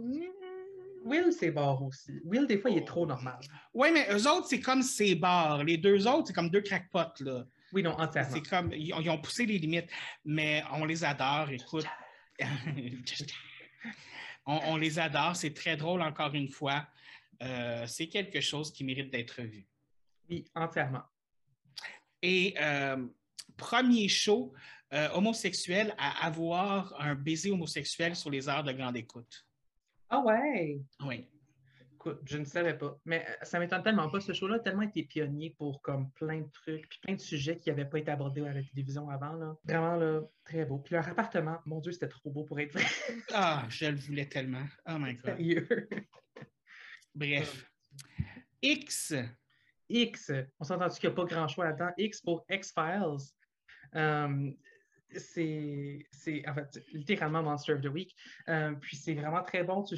[1.05, 2.13] Will, c'est barre aussi.
[2.25, 3.39] Will, des fois, il est trop normal.
[3.75, 5.65] Oui, mais eux autres, c'est comme c'est barre.
[5.65, 7.45] Les deux autres, c'est comme deux crackpots, là.
[7.73, 8.31] Oui, non, entièrement.
[8.33, 9.91] C'est comme, ils ont, ils ont poussé les limites,
[10.25, 11.85] mais on les adore, écoute.
[14.47, 16.87] on, on les adore, c'est très drôle encore une fois.
[17.43, 19.67] Euh, c'est quelque chose qui mérite d'être vu.
[20.31, 21.03] Oui, entièrement.
[22.23, 23.07] Et euh,
[23.57, 24.53] premier show
[24.95, 29.47] euh, homosexuel à avoir un baiser homosexuel sur les heures de grande écoute.
[30.09, 30.81] Ah ouais!
[31.05, 31.29] Oui.
[31.93, 32.97] Écoute, je ne savais pas.
[33.05, 34.21] Mais euh, ça m'étonne tellement pas.
[34.21, 37.57] Ce show-là a tellement été pionnier pour comme plein de trucs, puis plein de sujets
[37.57, 39.33] qui n'avaient pas été abordés à la télévision avant.
[39.33, 39.57] Là.
[39.65, 40.79] Vraiment, là, très beau.
[40.79, 42.85] Puis leur appartement, mon Dieu, c'était trop beau pour être vrai.
[43.35, 44.65] Ah, je le voulais tellement.
[44.89, 45.37] Oh my God.
[45.37, 45.89] Sérieux?
[47.15, 47.71] Bref.
[48.63, 49.15] X.
[49.89, 51.91] X, on s'entend qu'il n'y a pas grand choix là-dedans?
[51.97, 53.33] X pour X-Files.
[53.95, 54.51] Euh,
[55.17, 56.05] c'est
[56.47, 58.15] en fait littéralement Monster of the Week.
[58.49, 59.83] Euh, puis c'est vraiment très bon.
[59.83, 59.97] Tu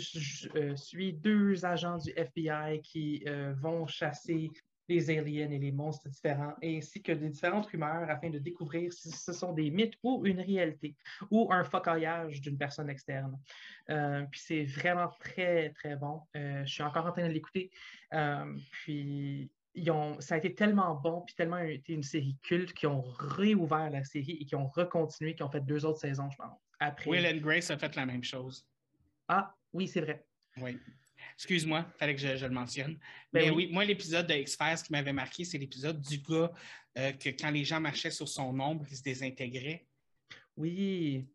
[0.54, 3.24] euh, suis deux agents du FBI qui
[3.60, 4.50] vont chasser
[4.88, 9.10] les aliens et les monstres différents, ainsi que des différentes rumeurs afin de découvrir si
[9.10, 10.96] ce sont des mythes ou une réalité,
[11.30, 13.38] ou un focaillage d'une personne externe.
[13.86, 16.22] Puis c'est vraiment très, très bon.
[16.34, 17.70] Je suis encore en train de l'écouter.
[18.72, 22.88] Puis ils ont, ça a été tellement bon, puis tellement été une série culte qu'ils
[22.88, 26.36] ont réouvert la série et qui ont recontinué, qui ont fait deux autres saisons, je
[26.36, 26.58] pense.
[26.80, 27.10] Après.
[27.10, 28.66] Will and Grace a fait la même chose.
[29.28, 30.24] Ah, oui, c'est vrai.
[30.56, 30.78] Oui.
[31.34, 32.98] Excuse-moi, il fallait que je, je le mentionne.
[33.32, 33.66] Ben Mais oui.
[33.66, 36.50] oui, moi, l'épisode de X-Files qui m'avait marqué, c'est l'épisode du gars
[36.98, 39.86] euh, que quand les gens marchaient sur son ombre, il se désintégrait.
[40.56, 41.28] Oui.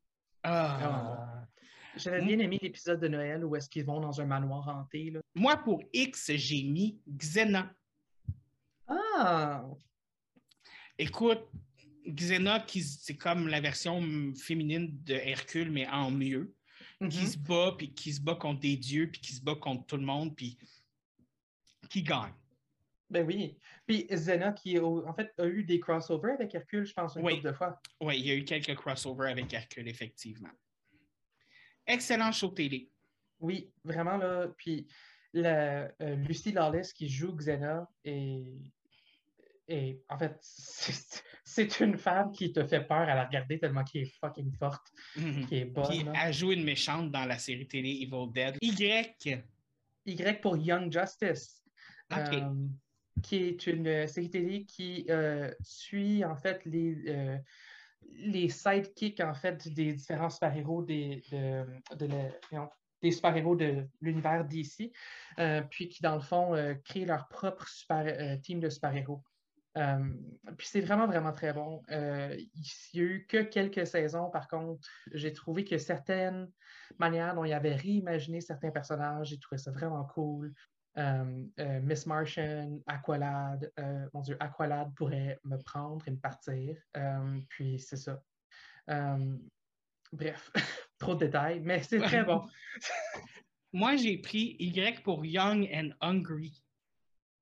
[0.44, 1.48] Ah.
[1.96, 5.12] J'avais bien aimé l'épisode de Noël où est-ce qu'ils vont dans un manoir hanté.
[5.12, 5.22] Là.
[5.34, 7.74] Moi, pour X, j'ai mis Xena.
[8.88, 9.66] Ah!
[10.98, 11.42] Écoute,
[12.08, 14.02] Xena, qui- c'est comme la version
[14.36, 16.54] féminine de Hercule, mais en mieux.
[17.10, 17.28] Qui Mhm.
[17.28, 19.98] se bat, puis qui se bat contre des dieux, puis qui se bat contre tout
[19.98, 20.58] le monde, puis
[21.90, 22.34] qui gagne.
[23.10, 23.58] Ben oui.
[23.86, 27.36] Puis Zena, qui en fait a eu des crossovers avec Hercule, je pense, une Oui.
[27.36, 27.82] couple de fois.
[28.00, 30.50] Oui, il y a eu quelques crossovers avec Hercule, effectivement.
[31.86, 32.90] Excellent show télé.
[33.40, 34.48] Oui, vraiment là.
[34.58, 34.88] Puis
[35.36, 38.44] la, euh, Lucy Lawless qui joue Xena et,
[39.68, 40.38] et en fait,
[41.44, 44.88] c'est une femme qui te fait peur à la regarder tellement qu'elle est fucking forte,
[45.18, 45.46] Mhm.
[45.48, 46.06] qui est bonne.
[46.06, 46.14] Là.
[46.26, 48.58] elle joue une méchante dans la série télé Evil Dead.
[48.62, 49.44] Y.
[50.06, 51.64] Y pour Young Justice,
[52.14, 52.42] euh,
[53.24, 57.40] qui est une euh, série télé qui euh, suit en fait les,
[58.12, 61.66] les sidekicks en fait des différents super-héros des, de,
[61.96, 62.70] de la-
[63.02, 64.92] des super-héros de l'univers DC,
[65.40, 69.24] euh, puis qui dans le fond euh, créent leur propre super, euh, team de super-héros.
[69.78, 70.14] Euh,
[70.58, 71.82] puis c'est vraiment, vraiment très bon.
[71.90, 72.48] Il
[72.94, 76.50] n'y a eu que quelques saisons, par contre, j'ai trouvé que certaines
[76.98, 80.54] manières dont il avait réimaginé certains personnages, j'ai trouvé ça vraiment cool.
[81.58, 83.70] Miss Martian, Aqualad,
[84.14, 86.78] mon Dieu, Aqualad pourrait me prendre et me partir.
[87.50, 88.24] Puis c'est ça.
[90.14, 90.52] Bref,
[90.98, 92.46] trop de détails, mais c'est très bon.
[93.74, 96.62] Moi, j'ai pris Y pour Young and Hungry.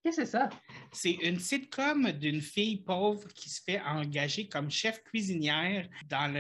[0.04, 0.50] Qu'est-ce que c'est ça?
[0.92, 6.32] C'est une sitcom d'une fille pauvre qui se fait engager comme chef cuisinière dans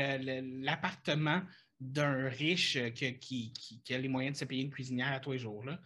[0.64, 1.41] l'appartement
[1.80, 5.20] d'un riche que- qui, qui- qui a les moyens de se payer une cuisinière à
[5.20, 5.64] tous les jours.
[5.64, 5.80] Là.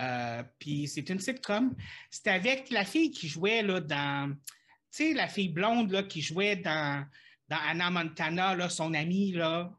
[0.00, 1.74] Euh, Puis c'est une sitcom.
[2.10, 4.34] C'était avec la fille qui jouait là, dans.
[4.34, 4.38] Tu
[4.90, 7.06] sais, la fille blonde là, qui jouait dans,
[7.48, 9.32] dans Anna Montana, là, son amie.
[9.32, 9.72] Là.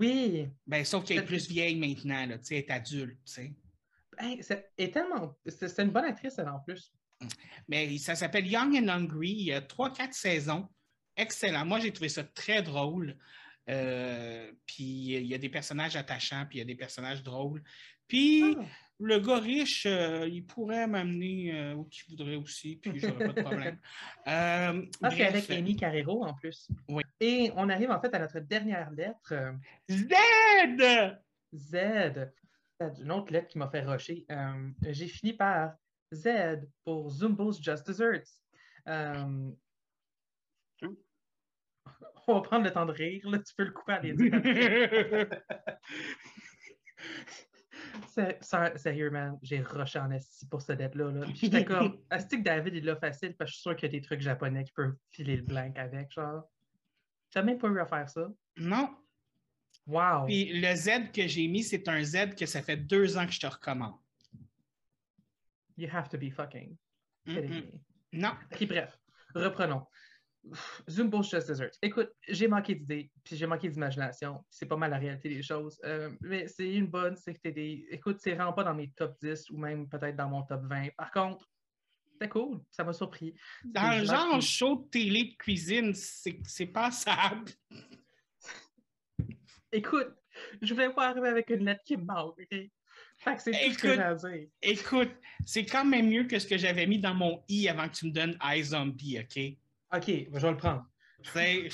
[0.00, 2.26] Oui, Ben, sauf qu'elle est plus vieille maintenant.
[2.26, 3.18] Là, elle est adulte.
[4.18, 5.36] Hey, c'est est tellement.
[5.46, 6.92] C'est une bonne actrice, elle, en plus.
[7.68, 9.30] Mais ça s'appelle Young and Hungry.
[9.30, 10.68] Il y a trois, quatre saisons.
[11.16, 11.66] Excellent.
[11.66, 13.16] Moi, j'ai trouvé ça très drôle.
[13.68, 17.62] Euh, puis il y a des personnages attachants, puis il y a des personnages drôles.
[18.08, 18.64] Puis Ah.
[19.00, 23.32] Le gars riche, euh, il pourrait m'amener euh, où qu'il voudrait aussi, puis j'aurais pas
[23.32, 23.78] de problème.
[24.26, 25.20] Euh, Ah, c'est bref.
[25.22, 26.68] avec Amy Carrero en plus.
[26.88, 27.02] Oui.
[27.20, 29.52] Et on arrive en fait à notre dernière lettre, euh,
[29.88, 31.16] Z!
[31.54, 32.30] Z.
[33.02, 34.24] Une autre lettre qui m'a fait rusher.
[34.30, 35.74] Euh, J'ai fini par
[36.12, 38.24] Z pour Zumbo's Just Desserts.
[38.88, 39.50] Euh,
[42.26, 44.12] On va prendre le temps de rire, là, tu peux le couper à les
[48.76, 51.10] Sérieux, man, j'ai rushé en esti pour cette lettre-là.
[51.10, 51.26] Là.
[51.26, 53.34] Puis J'étais comme, Asti que David, il l'a facile?
[53.36, 55.42] Parce que je suis sûr qu'il y a des trucs japonais qui peuvent filer le
[55.42, 56.48] blank avec, genre.
[57.30, 58.28] T'as même pas eu à faire ça?
[58.56, 58.94] Non.
[59.86, 60.26] Wow.
[60.26, 63.32] Puis le Z que j'ai mis, c'est un Z que ça fait deux ans que
[63.32, 63.94] je te recommande.
[65.76, 66.76] You have to be fucking
[67.24, 67.72] kidding Mm-mm.
[67.72, 67.80] me.
[68.12, 68.32] Non.
[68.52, 68.98] Ok, bref,
[69.34, 69.86] reprenons.
[70.88, 71.70] Zumbo Just Desert.
[71.82, 74.44] Écoute, j'ai manqué d'idées, puis j'ai manqué d'imagination.
[74.50, 75.78] C'est pas mal la réalité des choses.
[75.84, 77.86] Euh, mais c'est une bonne, c'est que t'es des.
[77.90, 80.88] Écoute, c'est vraiment pas dans mes top 10 ou même peut-être dans mon top 20.
[80.96, 81.48] Par contre,
[82.12, 83.34] c'était cool, ça m'a surpris.
[83.64, 84.42] Dans vraiment genre cool.
[84.42, 87.50] show de télé de cuisine, c'est passable.
[89.72, 90.12] Écoute,
[90.60, 92.38] je voulais pas arriver avec une lettre qui me manque.
[92.38, 92.70] ok?
[93.18, 94.48] Fait que c'est tout ce que.
[94.62, 95.10] Écoute,
[95.44, 98.06] c'est quand même mieux que ce que j'avais mis dans mon i avant que tu
[98.06, 99.58] me donnes iZombie, OK?
[99.92, 100.86] Ok, je vais le prendre.
[101.22, 101.68] Fait,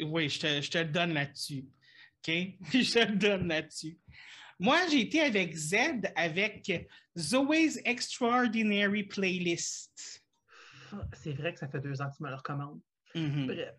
[0.00, 1.64] oui, je te, je te le donne là-dessus.
[2.18, 2.34] OK?
[2.72, 3.98] Je te le donne là-dessus.
[4.58, 5.74] Moi, j'ai été avec Z
[6.14, 6.70] avec
[7.18, 10.22] Zoe's Extraordinary Playlist.
[11.14, 12.80] C'est vrai que ça fait deux ans que tu me le recommandes.
[13.14, 13.46] Mhm.
[13.46, 13.74] Bref.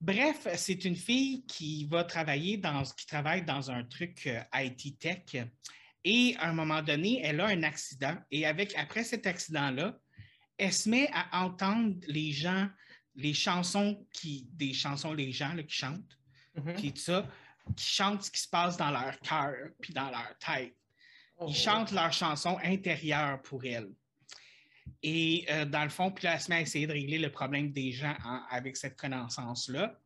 [0.00, 4.98] Bref, c'est une fille qui va travailler dans, qui travaille dans un truc euh, IT
[4.98, 5.44] tech.
[6.04, 8.16] Et à un moment donné, elle a un accident.
[8.30, 9.98] Et avec, après cet accident-là,
[10.60, 12.68] elle se met à entendre les gens,
[13.16, 16.18] les chansons qui, des chansons, les gens là, qui chantent,
[16.76, 17.26] puis tout ça,
[17.74, 20.76] qui chantent ce qui se passe dans leur cœur, puis dans leur tête.
[21.38, 21.46] Oh.
[21.48, 23.88] Ils chantent leurs chansons intérieures pour elle.
[25.02, 27.30] Et euh, dans le fond, puis là, elle se met à essayer de régler le
[27.30, 29.98] problème des gens en- avec cette connaissance-là.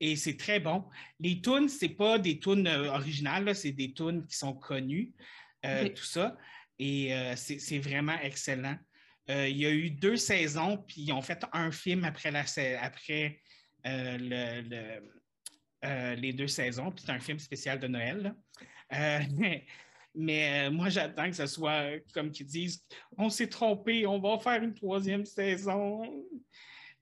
[0.00, 0.84] Et c'est très bon.
[1.20, 5.12] Les tunes, c'est pas des tunes euh, originales, c'est des tunes qui sont connues,
[5.64, 6.36] euh, tout ça.
[6.78, 8.76] Et c'est vraiment excellent.
[9.30, 13.40] Euh, il y a eu deux saisons, puis ils ont fait un film après,
[13.86, 14.62] euh,
[15.84, 16.90] euh, les deux saisons.
[16.90, 18.34] Puis c'est un film spécial de Noël.
[18.90, 19.64] mais
[20.14, 22.84] mais, moi, j'attends que ce soit comme qu'ils disent
[23.16, 26.02] on s'est trompé, on va faire une troisième saison.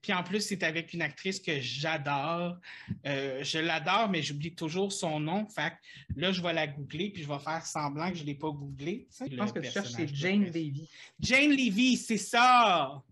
[0.01, 2.57] Puis en plus, c'est avec une actrice que j'adore.
[3.05, 5.47] Euh, je l'adore, mais j'oublie toujours son nom.
[5.47, 8.27] Fait que là, je vais la googler, puis je vais faire semblant que je ne
[8.27, 9.07] l'ai pas googlé.
[9.29, 10.89] Je pense que tu cherches, c'est Jane Levy.
[11.19, 13.03] Jane Levy, c'est ça!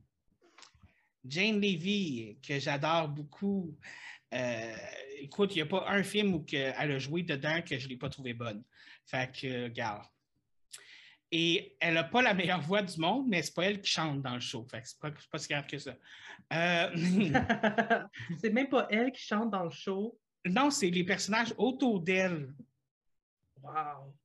[1.26, 3.76] Jane Levy, que j'adore beaucoup.
[4.34, 4.76] Euh,
[5.20, 7.86] écoute, il n'y a pas un film où que elle a joué dedans que je
[7.86, 8.64] ne l'ai pas trouvé bonne.
[9.06, 10.06] Fait que, euh, regarde.
[11.32, 14.22] Et elle n'a pas la meilleure voix du monde, mais c'est pas elle qui chante
[14.22, 14.66] dans le show.
[14.70, 15.96] Fait c'est pas, pas si grave que ça.
[16.54, 16.90] Euh,
[18.40, 20.18] c'est même pas elle qui chante dans le show.
[20.46, 22.54] non, c'est les personnages autour d'elle.
[23.62, 24.16] Wow.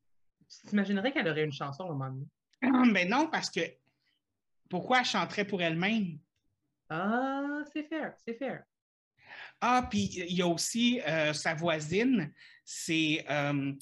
[0.49, 2.27] Tu t'imaginerais qu'elle aurait une chanson un moment donné?
[2.63, 3.61] Ah, Mais non, parce que
[4.71, 6.19] pourquoi elle chanterait pour elle-même?
[6.89, 8.65] Ah, c'est fair, c'est fair.
[9.61, 12.33] Ah, puis il y a aussi euh, sa voisine,
[12.65, 13.73] c'est euh,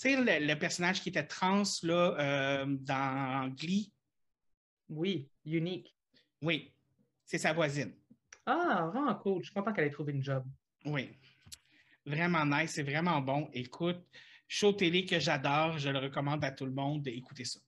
[0.00, 3.92] sais, le, le personnage qui était trans là, euh, dans Glee.
[4.88, 5.94] Oui, unique.
[6.42, 6.72] Oui,
[7.24, 7.92] c'est sa voisine.
[8.46, 9.40] Ah, vraiment cool.
[9.40, 10.44] Je suis content qu'elle ait trouvé une job.
[10.86, 11.10] Oui.
[12.06, 13.48] Vraiment nice, c'est vraiment bon.
[13.52, 14.00] Écoute,
[14.48, 17.06] show télé que j'adore, je le recommande à tout le monde.
[17.06, 17.60] Écoutez ça.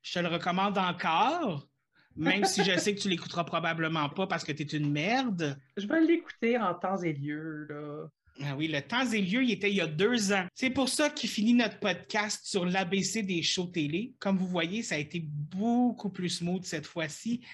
[0.00, 1.68] Je te le recommande encore,
[2.16, 5.60] même si je sais que tu l'écouteras probablement pas parce que tu es une merde.
[5.76, 8.08] Je vais l'écouter en temps et lieu, là.
[8.42, 10.46] Ah oui, le temps et lieu, il était il y a deux ans.
[10.54, 14.14] C'est pour ça qu'il finit notre podcast sur l'ABC des shows télé.
[14.18, 17.44] Comme vous voyez, ça a été beaucoup plus smooth cette fois-ci,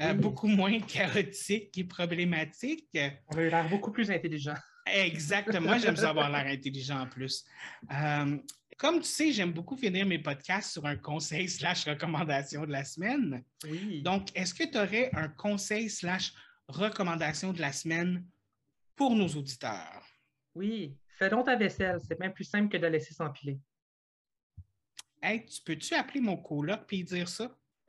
[0.00, 0.18] euh, Oui.
[0.18, 2.88] beaucoup moins chaotique et problématique.
[3.28, 4.56] On a eu l'air beaucoup plus intelligent.
[4.86, 7.44] Exactement, j'aime ça avoir l'air intelligent en plus.
[7.92, 8.36] Euh,
[8.76, 12.84] comme tu sais, j'aime beaucoup finir mes podcasts sur un conseil slash recommandation de la
[12.84, 13.42] semaine.
[13.70, 14.02] Oui.
[14.02, 16.32] Donc, est-ce que tu aurais un conseil slash
[16.68, 18.24] recommandation de la semaine
[18.96, 20.02] pour nos auditeurs?
[20.54, 20.96] Oui.
[21.18, 21.98] Fais donc ta vaisselle.
[22.06, 23.58] C'est même plus simple que de la laisser s'empiler.
[25.22, 27.56] Hey, tu peux-tu appeler mon coloc et dire ça?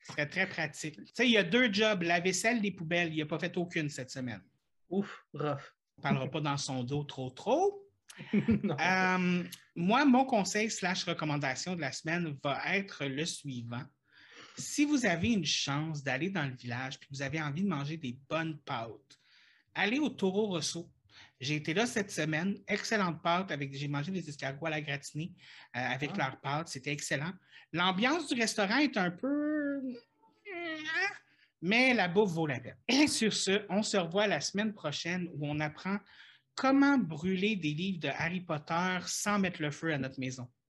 [0.00, 0.96] Ce serait très pratique.
[0.96, 3.12] Tu sais, il y a deux jobs, la vaisselle, les poubelles.
[3.12, 4.42] Il n'a pas fait aucune cette semaine.
[4.88, 5.74] Ouf, rough.
[5.96, 7.84] On ne parlera pas dans son dos trop trop.
[8.34, 9.44] Euh,
[9.76, 13.84] moi, mon conseil slash recommandation de la semaine va être le suivant.
[14.56, 17.68] Si vous avez une chance d'aller dans le village et que vous avez envie de
[17.68, 19.17] manger des bonnes pâtes,
[19.78, 20.90] allez au Taureau Rosso.
[21.40, 25.32] J'ai été là cette semaine, excellente pâte avec j'ai mangé des escargots à la gratinée
[25.76, 26.18] euh, avec Ah.
[26.18, 27.32] leurs pâtes, c'était excellent.
[27.72, 29.80] L'ambiance du restaurant est un peu
[31.60, 32.76] mais la bouffe vaut la peine.
[32.88, 35.98] Et sur ce, on se revoit la semaine prochaine où on apprend
[36.54, 40.48] comment brûler des livres de Harry Potter sans mettre le feu à notre maison.